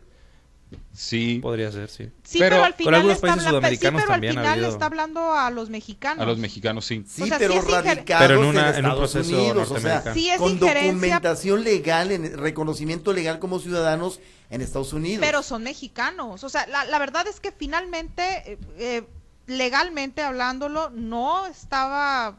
Sí, 0.92 1.38
Podría 1.42 1.72
ser, 1.72 1.88
sí. 1.88 2.10
Sí, 2.22 2.38
Pero 2.38 2.56
pero, 2.56 2.64
al 2.64 2.70
con 2.72 2.78
final 2.78 2.94
algunos 2.94 3.14
está 3.16 3.26
países 3.28 3.44
sí, 3.44 3.50
pero 3.50 3.58
al 4.12 4.12
ha 4.12 4.28
final 4.28 4.46
habido- 4.46 4.68
está 4.68 4.86
hablando 4.86 5.32
a 5.32 5.50
los 5.50 5.70
mexicanos. 5.70 6.22
a 6.22 6.26
los 6.26 6.38
mexicanos 6.38 6.84
sí. 6.84 7.04
Sí, 7.08 7.22
O 7.22 7.26
sea, 7.26 7.38
pero 7.38 7.54
sí 7.54 7.60
radicados 7.70 8.26
Pero 8.28 8.40
en 8.42 8.46
una- 8.48 8.60
en 8.62 8.68
un 8.68 8.90
Estados 8.92 8.98
proceso 9.12 9.36
Unidos, 9.38 9.70
o 9.70 9.78
sea, 9.78 9.94
norteamericano. 9.94 10.14
Sí 10.14 10.30
es 10.30 10.38
con 10.38 10.50
injerencia. 10.52 10.84
documentación 10.92 11.64
legal, 11.64 12.12
en 12.12 12.36
reconocimiento 12.38 13.12
legal 13.12 13.38
como 13.38 13.58
ciudadanos 13.60 14.20
en 14.50 14.60
Estados 14.60 14.92
Unidos. 14.92 15.24
Pero 15.24 15.42
son 15.42 15.62
mexicanos. 15.62 16.44
O 16.44 16.48
sea, 16.48 16.66
la, 16.66 16.84
la 16.84 16.98
verdad 16.98 17.26
es 17.28 17.40
que 17.40 17.50
finalmente, 17.52 18.52
eh, 18.52 18.58
eh, 18.78 19.02
legalmente 19.46 20.22
hablándolo, 20.22 20.90
no 20.90 21.46
estaba 21.46 22.36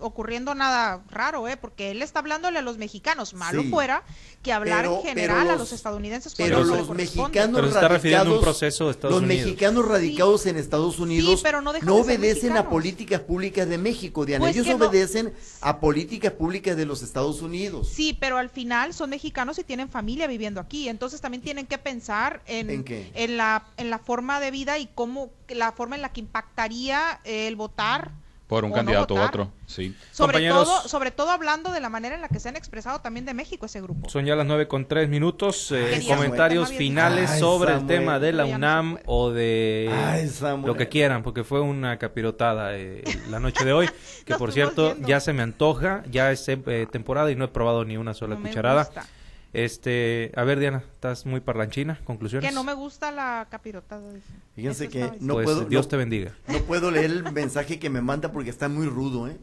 ocurriendo 0.00 0.54
nada 0.54 1.02
raro, 1.10 1.48
¿eh? 1.48 1.56
Porque 1.56 1.90
él 1.90 2.02
está 2.02 2.20
hablándole 2.20 2.58
a 2.58 2.62
los 2.62 2.78
mexicanos. 2.78 3.34
Malo 3.34 3.62
Sí. 3.62 3.70
fuera 3.70 4.02
que 4.42 4.52
hablar 4.52 4.82
Pero- 4.82 4.96
en 4.98 5.02
general 5.02 5.50
a 5.50 5.56
los- 5.56 5.72
estadounidenses 5.72 6.34
Pero 6.34 6.62
los 6.64 6.90
mexicanos 6.90 7.54
Pero 7.56 7.68
se 7.68 7.74
está 7.74 7.88
refiriendo 7.88 8.20
a 8.20 8.22
un 8.24 8.28
radicados- 8.30 8.42
proceso 8.42 8.84
de 8.84 8.90
Estados 8.92 9.14
los 9.16 9.22
Unidos. 9.22 9.44
mexicanos 9.46 9.84
radicados 9.88 10.46
en 10.46 10.56
Estados 10.56 10.98
Unidos 10.98 11.40
pero 11.42 11.60
no 11.60 11.70
obedecen 11.96 12.56
a 12.56 12.68
políticas 12.68 13.20
públicas 13.22 13.68
de 13.68 13.78
México, 13.78 14.24
Diana. 14.26 14.44
Pues 14.44 14.56
Ellos 14.56 14.78
no. 14.78 14.86
obedecen 14.86 15.32
a 15.60 15.80
políticas 15.80 16.32
públicas 16.32 16.76
de 16.76 16.84
los 16.86 17.02
Estados 17.02 17.42
Unidos. 17.42 17.88
Sí, 17.88 18.16
pero 18.18 18.36
al 18.38 18.50
final 18.50 18.92
son 18.94 19.10
mexicanos 19.10 19.58
y 19.58 19.64
tienen 19.64 19.88
familia 19.88 20.26
viviendo 20.26 20.60
aquí, 20.60 20.88
entonces 20.88 21.20
también 21.20 21.42
tienen 21.42 21.66
que 21.66 21.78
pensar 21.78 22.42
en, 22.46 22.70
¿En 22.70 22.84
qué? 22.84 23.10
en 23.14 23.36
la 23.36 23.64
en 23.76 23.90
la 23.90 23.98
forma 23.98 24.40
de 24.40 24.50
vida 24.50 24.78
y 24.78 24.88
cómo 24.94 25.30
la 25.48 25.72
forma 25.72 25.96
en 25.96 26.02
la 26.02 26.12
que 26.12 26.20
impactaría 26.20 27.20
el 27.24 27.56
votar 27.56 28.12
Por 28.46 28.62
un 28.64 28.72
o 28.72 28.74
no 28.74 28.76
candidato 28.76 29.14
u 29.14 29.18
otro, 29.20 29.50
sí. 29.66 29.96
Sobre 30.12 30.32
Compañeros. 30.34 30.64
todo, 30.64 30.88
sobre 30.88 31.10
todo 31.10 31.30
hablando 31.30 31.72
de 31.72 31.80
la 31.80 31.88
manera 31.88 32.14
en 32.14 32.20
la 32.20 32.28
que 32.28 32.38
se 32.38 32.50
han 32.50 32.56
expresado 32.56 33.00
también 33.00 33.24
de 33.24 33.32
México 33.32 33.64
ese 33.64 33.80
grupo. 33.80 34.10
Son 34.10 34.26
ya 34.26 34.36
las 34.36 34.46
nueve 34.46 34.68
con 34.68 34.86
tres 34.86 35.08
minutos. 35.08 35.72
eh, 35.72 35.92
Ay, 35.94 36.06
comentarios 36.06 36.64
Samuel. 36.68 36.78
finales 36.78 37.30
Ay, 37.30 37.40
sobre 37.40 37.72
el 37.72 37.86
tema 37.86 38.18
de 38.20 38.32
la 38.34 38.44
no 38.44 38.56
UNAM 38.56 38.98
o 39.06 39.30
de 39.30 39.90
Ay, 39.90 40.30
lo 40.64 40.76
que 40.76 40.88
quieran, 40.90 41.22
porque 41.22 41.42
fue 41.42 41.62
una 41.62 41.98
capirotada 41.98 42.76
eh, 42.76 43.02
la 43.30 43.40
noche 43.40 43.64
de 43.64 43.72
hoy, 43.72 43.88
que 44.26 44.34
por 44.34 44.52
cierto 44.52 44.88
viendo. 44.92 45.08
ya 45.08 45.20
se 45.20 45.32
me 45.32 45.42
antoja, 45.42 46.02
ya 46.10 46.30
es 46.30 46.46
eh, 46.46 46.86
temporada 46.92 47.30
y 47.30 47.36
no 47.36 47.46
he 47.46 47.48
probado 47.48 47.86
ni 47.86 47.96
una 47.96 48.12
sola 48.12 48.34
No 48.34 48.42
me 48.42 48.48
cucharada. 48.50 48.84
gusta. 48.84 49.06
Este, 49.54 50.32
a 50.34 50.42
ver 50.42 50.58
Diana, 50.58 50.78
estás 50.94 51.26
muy 51.26 51.40
parlanchina, 51.40 52.00
conclusiones. 52.04 52.48
Que 52.48 52.54
no 52.54 52.64
me 52.64 52.74
gusta 52.74 53.12
la 53.12 53.46
capirotada. 53.50 54.12
dice. 54.12 54.26
Fíjense 54.56 54.84
Eso 54.84 54.92
que 54.92 55.12
no 55.20 55.34
pues 55.34 55.44
puedo, 55.44 55.64
Dios 55.64 55.86
no- 55.86 55.88
te 55.90 55.96
bendiga. 55.96 56.32
No 56.48 56.58
puedo 56.62 56.90
leer 56.90 57.06
el 57.06 57.32
mensaje 57.32 57.78
que 57.78 57.88
me 57.88 58.00
manda 58.02 58.32
porque 58.32 58.50
está 58.50 58.68
muy 58.68 58.86
rudo, 58.86 59.28
¿eh? 59.28 59.38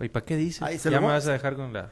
¿Y 0.00 0.08
para 0.08 0.24
qué 0.26 0.36
dices? 0.36 0.60
Ay, 0.60 0.78
¿se 0.78 0.90
ya 0.90 1.00
me 1.00 1.06
vas 1.06 1.26
a 1.28 1.32
dejar 1.32 1.54
con 1.54 1.72
la 1.72 1.90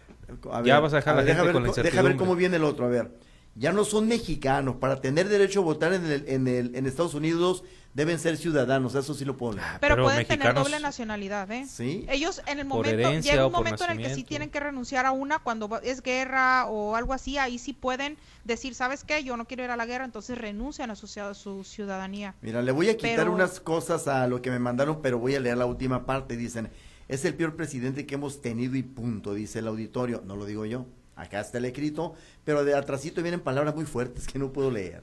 A 0.51 0.63
Ya 0.65 0.81
vas 0.81 0.93
a 0.93 0.97
dejar 0.97 1.15
a 1.15 1.17
la 1.19 1.23
deja 1.23 1.35
gente 1.37 1.47
ver 1.47 1.53
con 1.55 1.63
la 1.63 1.69
co- 1.69 1.75
Deja 1.77 1.83
ver 1.83 1.93
incertidumbre. 1.93 2.19
cómo 2.19 2.37
viene 2.37 2.57
el 2.57 2.65
otro, 2.65 2.85
a 2.87 2.89
ver. 2.89 3.17
Ya 3.55 3.71
no 3.73 3.85
son 3.85 4.09
mexicanos. 4.09 4.77
Para 4.77 5.01
tener 5.01 5.29
derecho 5.29 5.61
a 5.61 5.63
votar 5.63 5.93
en, 5.93 6.05
el, 6.07 6.25
en, 6.29 6.49
el, 6.49 6.75
en 6.75 6.87
Estados 6.87 7.15
Unidos 7.15 7.63
deben 7.95 8.19
ser 8.19 8.37
ciudadanos. 8.37 8.95
Eso 8.95 9.15
sí 9.15 9.25
lo 9.25 9.37
puedo 9.37 9.55
leer. 9.55 9.67
Pero, 9.81 9.95
Pero 9.97 10.05
pueden 10.05 10.27
tener 10.27 10.55
doble 10.55 10.81
nacionalidad, 10.81 11.51
¿eh? 11.51 11.67
Sí. 11.69 12.07
Ellos 12.09 12.41
en 12.47 12.59
el 12.59 12.65
momento, 12.67 12.91
herencia 12.91 13.33
llega 13.33 13.47
un 13.47 13.53
momento 13.53 13.85
en 13.85 13.91
el 13.93 13.99
que 13.99 14.15
sí 14.15 14.25
tienen 14.25 14.51
que 14.51 14.61
renunciar 14.61 15.07
a 15.07 15.13
una 15.13 15.39
cuando 15.41 15.69
va- 15.69 15.79
es 15.83 16.03
guerra 16.03 16.67
o 16.67 16.97
algo 16.97 17.13
así, 17.13 17.39
ahí 17.39 17.59
sí 17.59 17.73
pueden 17.73 18.17
decir, 18.45 18.75
¿sabes 18.75 19.05
qué? 19.05 19.23
Yo 19.25 19.37
no 19.37 19.45
quiero 19.47 19.65
ir 19.65 19.71
a 19.71 19.77
la 19.77 19.87
guerra, 19.87 20.05
entonces 20.05 20.39
renuncian 20.39 20.91
a 20.91 20.97
su, 20.97 21.07
ciudad- 21.07 21.31
a 21.31 21.35
su 21.35 21.65
ciudadanía. 21.65 22.35
Mira, 22.43 22.63
le 22.63 22.73
voy 22.73 22.89
a 22.89 22.97
quitar 22.97 23.17
Pero- 23.17 23.33
unas 23.33 23.61
cosas 23.61 24.09
a 24.09 24.27
lo 24.27 24.41
que 24.43 24.51
me 24.51 24.59
mandaron, 24.59 25.03
pero 25.03 25.19
voy 25.19 25.35
a 25.35 25.41
leer 25.41 25.57
la 25.59 25.67
última 25.67 26.07
parte. 26.07 26.37
Dicen, 26.37 26.71
es 27.09 27.25
el 27.25 27.35
peor 27.35 27.57
presidente 27.57 28.07
que 28.07 28.15
hemos 28.15 28.41
tenido 28.41 28.75
y 28.77 28.83
punto, 28.83 29.35
dice 29.35 29.59
el 29.59 29.67
auditorio. 29.69 30.23
No 30.27 30.37
lo 30.37 30.47
digo 30.47 30.65
yo. 30.67 30.87
Acá 31.15 31.41
está 31.41 31.59
el 31.59 31.67
escrito, 31.67 32.15
pero 32.43 32.65
de 32.65 32.75
atrásito 32.75 33.21
vienen 33.23 33.41
palabras 33.41 33.75
muy 33.75 33.85
fuertes 33.85 34.27
que 34.27 34.39
no 34.39 34.51
puedo 34.51 34.71
leer. 34.71 35.03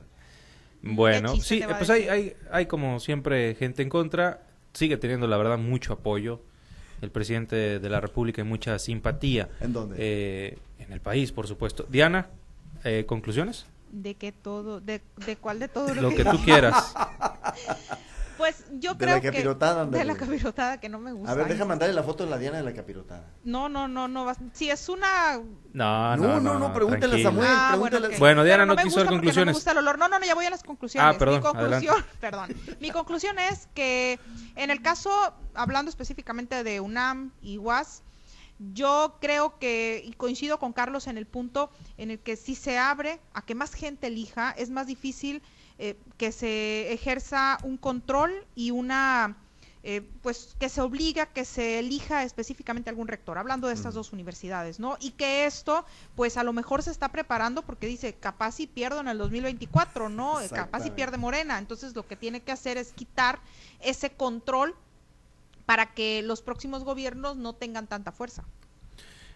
Bueno, 0.81 1.33
¿Qué 1.33 1.39
chiste 1.39 1.59
sí, 1.59 1.63
pues 1.77 1.89
hay, 1.89 2.07
hay, 2.07 2.33
hay 2.51 2.65
como 2.65 2.99
siempre 2.99 3.55
gente 3.55 3.81
en 3.81 3.89
contra. 3.89 4.43
Sigue 4.73 4.97
teniendo, 4.97 5.27
la 5.27 5.37
verdad, 5.37 5.57
mucho 5.57 5.93
apoyo 5.93 6.41
el 7.01 7.11
presidente 7.11 7.79
de 7.79 7.89
la 7.89 8.01
República 8.01 8.41
y 8.41 8.45
mucha 8.45 8.77
simpatía. 8.79 9.49
¿En 9.61 9.73
dónde? 9.73 9.95
Eh, 9.97 10.57
en 10.79 10.91
el 10.91 11.01
país, 11.01 11.31
por 11.31 11.47
supuesto. 11.47 11.85
Diana, 11.89 12.27
eh, 12.83 13.05
¿conclusiones? 13.07 13.65
De 13.91 14.15
que 14.15 14.31
todo, 14.31 14.79
de, 14.79 15.01
de 15.25 15.35
cuál 15.37 15.59
de 15.59 15.67
todo 15.67 15.93
lo, 15.93 16.01
Lo 16.01 16.09
que 16.15 16.23
tú 16.23 16.37
quieras. 16.43 16.93
Pues 18.39 18.63
yo 18.79 18.93
De 18.93 18.97
creo 19.05 19.15
la 19.17 19.21
que 19.21 19.27
capirotada, 19.31 19.85
de 19.85 20.03
la 20.05 20.15
capirotada 20.15 20.79
que 20.79 20.89
no 20.89 20.97
me 20.97 21.11
gusta. 21.11 21.31
A 21.31 21.35
ver, 21.35 21.47
deja 21.49 21.65
mandarle 21.65 21.93
la 21.93 22.01
foto 22.03 22.23
de 22.23 22.29
la 22.31 22.37
Diana 22.39 22.57
de 22.57 22.63
la 22.63 22.73
capirotada. 22.73 23.27
No, 23.43 23.69
no, 23.69 23.87
no, 23.87 24.07
no. 24.07 24.25
vas- 24.25 24.39
Si 24.53 24.69
es 24.71 24.89
una 24.89 25.35
No, 25.73 26.15
No, 26.17 26.17
no, 26.17 26.39
no, 26.39 26.57
no, 26.59 26.73
pregúntale 26.73 27.19
a. 27.19 27.23
Samuel. 27.23 27.47
Ah, 27.51 27.69
pregúntale- 27.73 28.07
ok. 28.07 28.17
Bueno, 28.19 28.43
Diana 28.43 28.65
no 28.65 28.73
me 28.75 28.83
quiso 28.83 28.95
gusta 28.95 28.99
dar 29.01 29.05
porque 29.09 29.17
conclusiones. 29.17 29.45
No 29.47 29.51
me 29.51 29.57
gusta 29.57 29.71
el 29.73 29.77
olor. 29.77 29.97
No, 29.99 30.07
no, 30.07 30.17
no, 30.19 30.25
ya 30.25 30.33
voy 30.33 30.45
a 30.45 30.49
las 30.49 30.63
conclusiones. 30.63 31.15
Ah, 31.15 31.19
perdón, 31.19 31.35
Mi 31.35 31.41
conclusión, 31.43 32.05
perdón. 32.21 32.55
Mi 32.79 32.91
conclusión 32.91 33.37
es 33.39 33.67
que 33.75 34.17
en 34.55 34.71
el 34.71 34.81
caso, 34.81 35.11
hablando 35.53 35.89
específicamente 35.89 36.63
de 36.63 36.79
UNAM 36.79 37.31
y 37.41 37.57
UAS, 37.57 38.03
yo 38.73 39.17
creo 39.21 39.57
que, 39.59 40.01
y 40.05 40.13
coincido 40.13 40.59
con 40.59 40.73
Carlos 40.73 41.07
en 41.07 41.17
el 41.17 41.25
punto 41.25 41.69
en 41.97 42.11
el 42.11 42.19
que 42.19 42.35
si 42.35 42.55
se 42.55 42.77
abre 42.77 43.19
a 43.33 43.41
que 43.41 43.55
más 43.55 43.73
gente 43.73 44.07
elija, 44.07 44.51
es 44.51 44.69
más 44.69 44.87
difícil 44.87 45.41
eh, 45.79 45.97
que 46.17 46.31
se 46.31 46.93
ejerza 46.93 47.57
un 47.63 47.77
control 47.77 48.31
y 48.53 48.71
una 48.71 49.37
eh, 49.81 50.01
pues 50.21 50.57
que 50.59 50.67
se 50.67 50.81
obliga 50.81 51.27
que 51.27 51.45
se 51.45 51.79
elija 51.79 52.23
específicamente 52.23 52.89
algún 52.89 53.07
rector, 53.07 53.37
hablando 53.37 53.69
de 53.69 53.75
estas 53.75 53.93
dos 53.93 54.11
universidades, 54.11 54.77
¿no? 54.77 54.97
Y 54.99 55.11
que 55.11 55.45
esto, 55.45 55.85
pues 56.17 56.35
a 56.35 56.43
lo 56.43 56.51
mejor 56.51 56.83
se 56.83 56.91
está 56.91 57.07
preparando 57.07 57.61
porque 57.61 57.87
dice, 57.87 58.13
capaz 58.13 58.55
si 58.55 58.67
pierdo 58.67 58.99
en 58.99 59.07
el 59.07 59.17
2024, 59.17 60.09
¿no? 60.09 60.41
Eh, 60.41 60.49
Capaz 60.49 60.81
si 60.81 60.91
pierde 60.91 61.17
Morena. 61.17 61.57
Entonces 61.57 61.95
lo 61.95 62.05
que 62.05 62.17
tiene 62.17 62.41
que 62.41 62.51
hacer 62.51 62.75
es 62.75 62.91
quitar 62.91 63.39
ese 63.79 64.09
control 64.09 64.75
para 65.65 65.93
que 65.93 66.23
los 66.23 66.41
próximos 66.41 66.83
gobiernos 66.83 67.37
no 67.37 67.53
tengan 67.53 67.87
tanta 67.87 68.11
fuerza. 68.11 68.43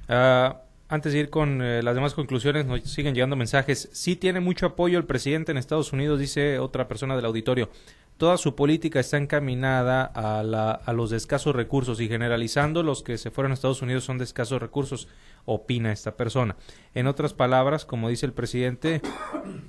Ah, 0.09 0.59
antes 0.93 1.11
de 1.13 1.19
ir 1.19 1.29
con 1.31 1.61
eh, 1.63 1.81
las 1.81 1.95
demás 1.95 2.13
conclusiones, 2.13 2.65
nos 2.67 2.81
siguen 2.81 3.15
llegando 3.15 3.35
mensajes. 3.35 3.89
Sí 3.93 4.15
tiene 4.15 4.39
mucho 4.39 4.67
apoyo 4.67 4.99
el 4.99 5.05
presidente 5.05 5.51
en 5.51 5.57
Estados 5.57 5.91
Unidos, 5.91 6.19
dice 6.19 6.59
otra 6.59 6.87
persona 6.87 7.15
del 7.15 7.25
auditorio. 7.25 7.69
Toda 8.17 8.37
su 8.37 8.53
política 8.55 8.99
está 8.99 9.17
encaminada 9.17 10.03
a, 10.05 10.43
la- 10.43 10.71
a 10.71 10.93
los 10.93 11.11
escasos 11.11 11.55
recursos 11.55 11.99
y 11.99 12.07
generalizando 12.07 12.83
los 12.83 13.01
que 13.01 13.17
se 13.17 13.31
fueron 13.31 13.51
a 13.51 13.55
Estados 13.55 13.81
Unidos 13.81 14.03
son 14.03 14.19
de 14.19 14.23
escasos 14.23 14.61
recursos, 14.61 15.07
opina 15.45 15.91
esta 15.91 16.15
persona. 16.15 16.55
En 16.93 17.07
otras 17.07 17.33
palabras, 17.33 17.85
como 17.85 18.09
dice 18.09 18.27
el 18.27 18.33
presidente, 18.33 19.01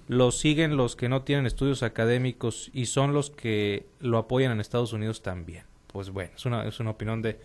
los 0.09 0.37
siguen 0.39 0.77
los 0.77 0.95
que 0.95 1.09
no 1.09 1.23
tienen 1.23 1.47
estudios 1.47 1.83
académicos 1.83 2.71
y 2.75 2.85
son 2.85 3.15
los 3.15 3.31
que 3.31 3.87
lo 3.99 4.19
apoyan 4.19 4.53
en 4.53 4.61
Estados 4.61 4.93
Unidos 4.93 5.23
también. 5.23 5.65
Pues 5.87 6.11
bueno, 6.11 6.33
es 6.37 6.45
una, 6.45 6.65
es 6.69 6.79
una 6.81 6.91
opinión 6.91 7.23
de, 7.23 7.41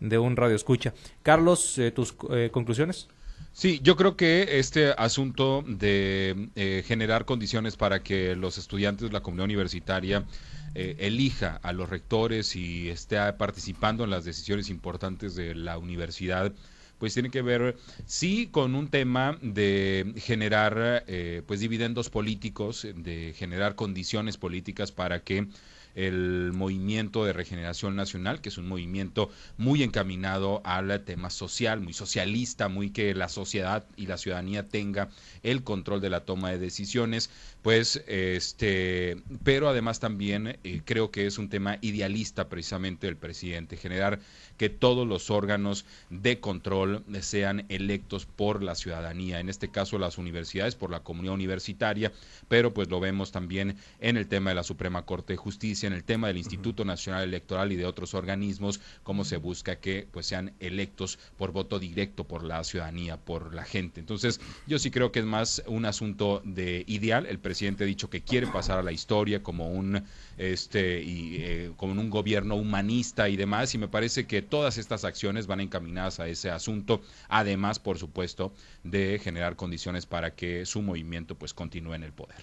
de 0.00 0.18
un 0.18 0.36
radio 0.36 0.54
escucha. 0.54 0.92
Carlos, 1.22 1.78
eh, 1.78 1.92
tus 1.92 2.14
eh, 2.30 2.50
conclusiones. 2.52 3.08
Sí, 3.54 3.80
yo 3.82 3.96
creo 3.96 4.16
que 4.16 4.58
este 4.58 4.92
asunto 4.96 5.62
de 5.66 6.50
eh, 6.54 6.82
generar 6.86 7.26
condiciones 7.26 7.76
para 7.76 8.02
que 8.02 8.34
los 8.34 8.56
estudiantes 8.56 9.12
la 9.12 9.20
comunidad 9.22 9.44
universitaria 9.44 10.26
eh, 10.74 10.96
elija 11.00 11.56
a 11.62 11.72
los 11.72 11.90
rectores 11.90 12.56
y 12.56 12.88
esté 12.88 13.18
participando 13.34 14.04
en 14.04 14.10
las 14.10 14.24
decisiones 14.24 14.70
importantes 14.70 15.34
de 15.34 15.54
la 15.54 15.76
universidad, 15.76 16.54
pues 16.96 17.12
tiene 17.12 17.30
que 17.30 17.42
ver 17.42 17.76
sí 18.06 18.48
con 18.50 18.74
un 18.74 18.88
tema 18.88 19.38
de 19.42 20.14
generar 20.16 21.04
eh, 21.06 21.42
pues 21.46 21.60
dividendos 21.60 22.08
políticos, 22.08 22.86
de 22.94 23.34
generar 23.36 23.74
condiciones 23.74 24.38
políticas 24.38 24.92
para 24.92 25.22
que 25.24 25.48
el 25.94 26.52
movimiento 26.52 27.24
de 27.24 27.32
regeneración 27.32 27.96
nacional, 27.96 28.40
que 28.40 28.48
es 28.48 28.58
un 28.58 28.68
movimiento 28.68 29.30
muy 29.56 29.82
encaminado 29.82 30.62
al 30.64 31.02
tema 31.04 31.30
social, 31.30 31.80
muy 31.80 31.92
socialista, 31.92 32.68
muy 32.68 32.90
que 32.90 33.14
la 33.14 33.28
sociedad 33.28 33.84
y 33.96 34.06
la 34.06 34.18
ciudadanía 34.18 34.68
tenga 34.68 35.08
el 35.42 35.62
control 35.62 36.00
de 36.00 36.10
la 36.10 36.24
toma 36.24 36.50
de 36.50 36.58
decisiones, 36.58 37.30
pues 37.62 38.02
este, 38.08 39.22
pero 39.44 39.68
además 39.68 40.00
también 40.00 40.58
eh, 40.64 40.82
creo 40.84 41.12
que 41.12 41.26
es 41.26 41.38
un 41.38 41.48
tema 41.48 41.78
idealista 41.80 42.48
precisamente 42.48 43.06
del 43.06 43.16
presidente, 43.16 43.76
generar 43.76 44.18
que 44.56 44.68
todos 44.68 45.06
los 45.06 45.30
órganos 45.30 45.84
de 46.10 46.40
control 46.40 47.04
sean 47.20 47.64
electos 47.68 48.26
por 48.26 48.62
la 48.62 48.74
ciudadanía, 48.74 49.38
en 49.38 49.48
este 49.48 49.70
caso 49.70 49.98
las 49.98 50.18
universidades, 50.18 50.74
por 50.74 50.90
la 50.90 51.00
comunidad 51.00 51.34
universitaria, 51.34 52.12
pero 52.48 52.74
pues 52.74 52.88
lo 52.90 52.98
vemos 52.98 53.30
también 53.30 53.76
en 54.00 54.16
el 54.16 54.26
tema 54.26 54.50
de 54.50 54.56
la 54.56 54.64
Suprema 54.64 55.06
Corte 55.06 55.34
de 55.34 55.36
Justicia, 55.36 55.86
en 55.86 55.92
el 55.92 56.04
tema 56.04 56.26
del 56.26 56.38
Instituto 56.38 56.84
Nacional 56.84 57.22
Electoral 57.22 57.70
y 57.70 57.76
de 57.76 57.86
otros 57.86 58.14
organismos, 58.14 58.80
cómo 59.04 59.24
se 59.24 59.36
busca 59.36 59.76
que 59.76 60.08
pues 60.10 60.26
sean 60.26 60.52
electos 60.58 61.18
por 61.36 61.52
voto 61.52 61.78
directo 61.78 62.24
por 62.24 62.42
la 62.42 62.64
ciudadanía, 62.64 63.18
por 63.18 63.54
la 63.54 63.64
gente. 63.64 64.00
Entonces, 64.00 64.40
yo 64.66 64.80
sí 64.80 64.90
creo 64.90 65.12
que 65.12 65.20
es 65.20 65.26
más 65.26 65.62
un 65.66 65.84
asunto 65.84 66.42
de 66.44 66.84
ideal. 66.88 67.26
El 67.26 67.38
presidente 67.38 67.51
ha 67.52 67.86
dicho 67.86 68.10
que 68.10 68.22
quiere 68.22 68.46
pasar 68.46 68.78
a 68.78 68.82
la 68.82 68.92
historia 68.92 69.42
como 69.42 69.70
un 69.70 70.02
este 70.38 71.02
y 71.02 71.36
eh, 71.40 71.72
como 71.76 72.00
un 72.00 72.10
gobierno 72.10 72.56
humanista 72.56 73.28
y 73.28 73.36
demás 73.36 73.74
y 73.74 73.78
me 73.78 73.88
parece 73.88 74.26
que 74.26 74.42
todas 74.42 74.78
estas 74.78 75.04
acciones 75.04 75.46
van 75.46 75.60
encaminadas 75.60 76.20
a 76.20 76.28
ese 76.28 76.50
asunto, 76.50 77.02
además, 77.28 77.78
por 77.78 77.98
supuesto, 77.98 78.52
de 78.82 79.20
generar 79.22 79.56
condiciones 79.56 80.06
para 80.06 80.34
que 80.34 80.66
su 80.66 80.82
movimiento 80.82 81.34
pues 81.34 81.54
continúe 81.54 81.94
en 81.94 82.04
el 82.04 82.12
poder. 82.12 82.38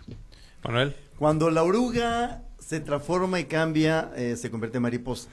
Manuel. 0.64 0.96
Cuando 1.18 1.50
la 1.50 1.64
oruga 1.64 2.44
se 2.60 2.80
transforma 2.80 3.40
y 3.40 3.46
cambia, 3.46 4.12
eh, 4.16 4.36
se 4.36 4.52
convierte 4.52 4.78
en 4.78 4.84
mariposa. 4.84 5.30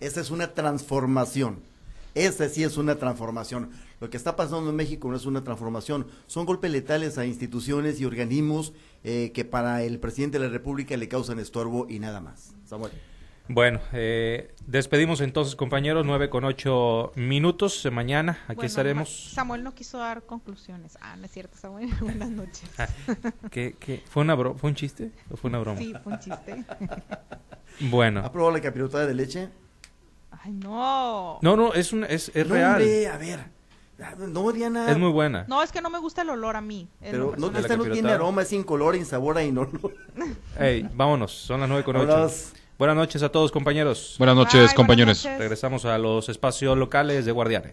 Esa 0.00 0.20
es 0.20 0.30
una 0.30 0.54
transformación. 0.54 1.60
Esa 2.14 2.48
sí 2.48 2.64
es 2.64 2.76
una 2.76 2.96
transformación. 2.96 3.70
Lo 4.00 4.08
que 4.08 4.16
está 4.16 4.34
pasando 4.34 4.70
en 4.70 4.76
México 4.76 5.10
no 5.10 5.16
es 5.16 5.26
una 5.26 5.44
transformación, 5.44 6.06
son 6.26 6.46
golpes 6.46 6.70
letales 6.70 7.18
a 7.18 7.26
instituciones 7.26 8.00
y 8.00 8.06
organismos 8.06 8.72
eh, 9.04 9.30
que 9.34 9.44
para 9.44 9.82
el 9.82 10.00
presidente 10.00 10.38
de 10.38 10.46
la 10.46 10.50
República 10.50 10.96
le 10.96 11.06
causan 11.08 11.38
estorbo 11.38 11.86
y 11.88 11.98
nada 11.98 12.20
más. 12.20 12.54
Samuel. 12.64 12.92
Bueno, 13.52 13.80
eh, 13.92 14.54
despedimos 14.66 15.20
entonces, 15.20 15.56
compañeros, 15.56 16.06
nueve 16.06 16.30
con 16.30 16.44
ocho 16.44 17.10
minutos. 17.16 17.86
Mañana 17.90 18.38
aquí 18.46 18.66
estaremos. 18.66 19.32
Samuel 19.34 19.64
no 19.64 19.74
quiso 19.74 19.98
dar 19.98 20.22
conclusiones. 20.22 20.96
Ah, 21.00 21.16
no 21.16 21.24
es 21.24 21.32
cierto, 21.32 21.58
Samuel. 21.58 21.90
Buenas 22.00 22.30
noches. 22.30 22.70
¿Qué, 23.50 23.74
qué? 23.78 24.04
¿Fue, 24.08 24.22
una 24.22 24.36
¿Fue 24.36 24.70
un 24.70 24.76
chiste 24.76 25.10
o 25.30 25.36
fue 25.36 25.50
una 25.50 25.58
broma? 25.58 25.78
Sí, 25.78 25.92
fue 26.02 26.12
un 26.12 26.18
chiste. 26.20 26.64
bueno. 27.90 28.20
¿Ha 28.20 28.30
probado 28.30 28.54
la 28.54 28.62
capirotada 28.62 29.04
de 29.04 29.14
leche? 29.14 29.48
Ay, 30.30 30.52
no. 30.52 31.40
No, 31.42 31.56
no, 31.56 31.74
es, 31.74 31.92
un, 31.92 32.04
es, 32.04 32.30
es 32.32 32.46
no, 32.46 32.54
real. 32.54 32.74
Hombre, 32.74 33.08
a 33.08 33.18
ver. 33.18 33.59
No, 34.18 34.52
Diana. 34.52 34.90
Es 34.90 34.98
muy 34.98 35.10
buena. 35.10 35.44
No, 35.48 35.62
es 35.62 35.72
que 35.72 35.80
no 35.80 35.90
me 35.90 35.98
gusta 35.98 36.22
el 36.22 36.30
olor 36.30 36.56
a 36.56 36.60
mí. 36.60 36.88
Pero 37.00 37.34
no, 37.36 37.50
esta 37.56 37.76
no 37.76 37.84
tiene 37.84 38.10
aroma, 38.10 38.42
es 38.42 38.52
incolor, 38.52 38.96
insabor 38.96 39.40
y 39.40 39.52
no. 39.52 39.68
Ey, 40.58 40.88
vámonos, 40.94 41.32
son 41.32 41.60
las 41.60 41.68
nueve 41.68 41.84
con 41.84 41.96
ocho. 41.96 42.30
Buenas 42.78 42.96
noches 42.96 43.22
a 43.22 43.28
todos, 43.28 43.52
compañeros. 43.52 44.14
Buenas 44.16 44.34
noches, 44.34 44.72
compañeros. 44.72 45.22
Regresamos 45.24 45.84
a 45.84 45.98
los 45.98 46.30
espacios 46.30 46.78
locales 46.78 47.26
de 47.26 47.32
Guardianes. 47.32 47.68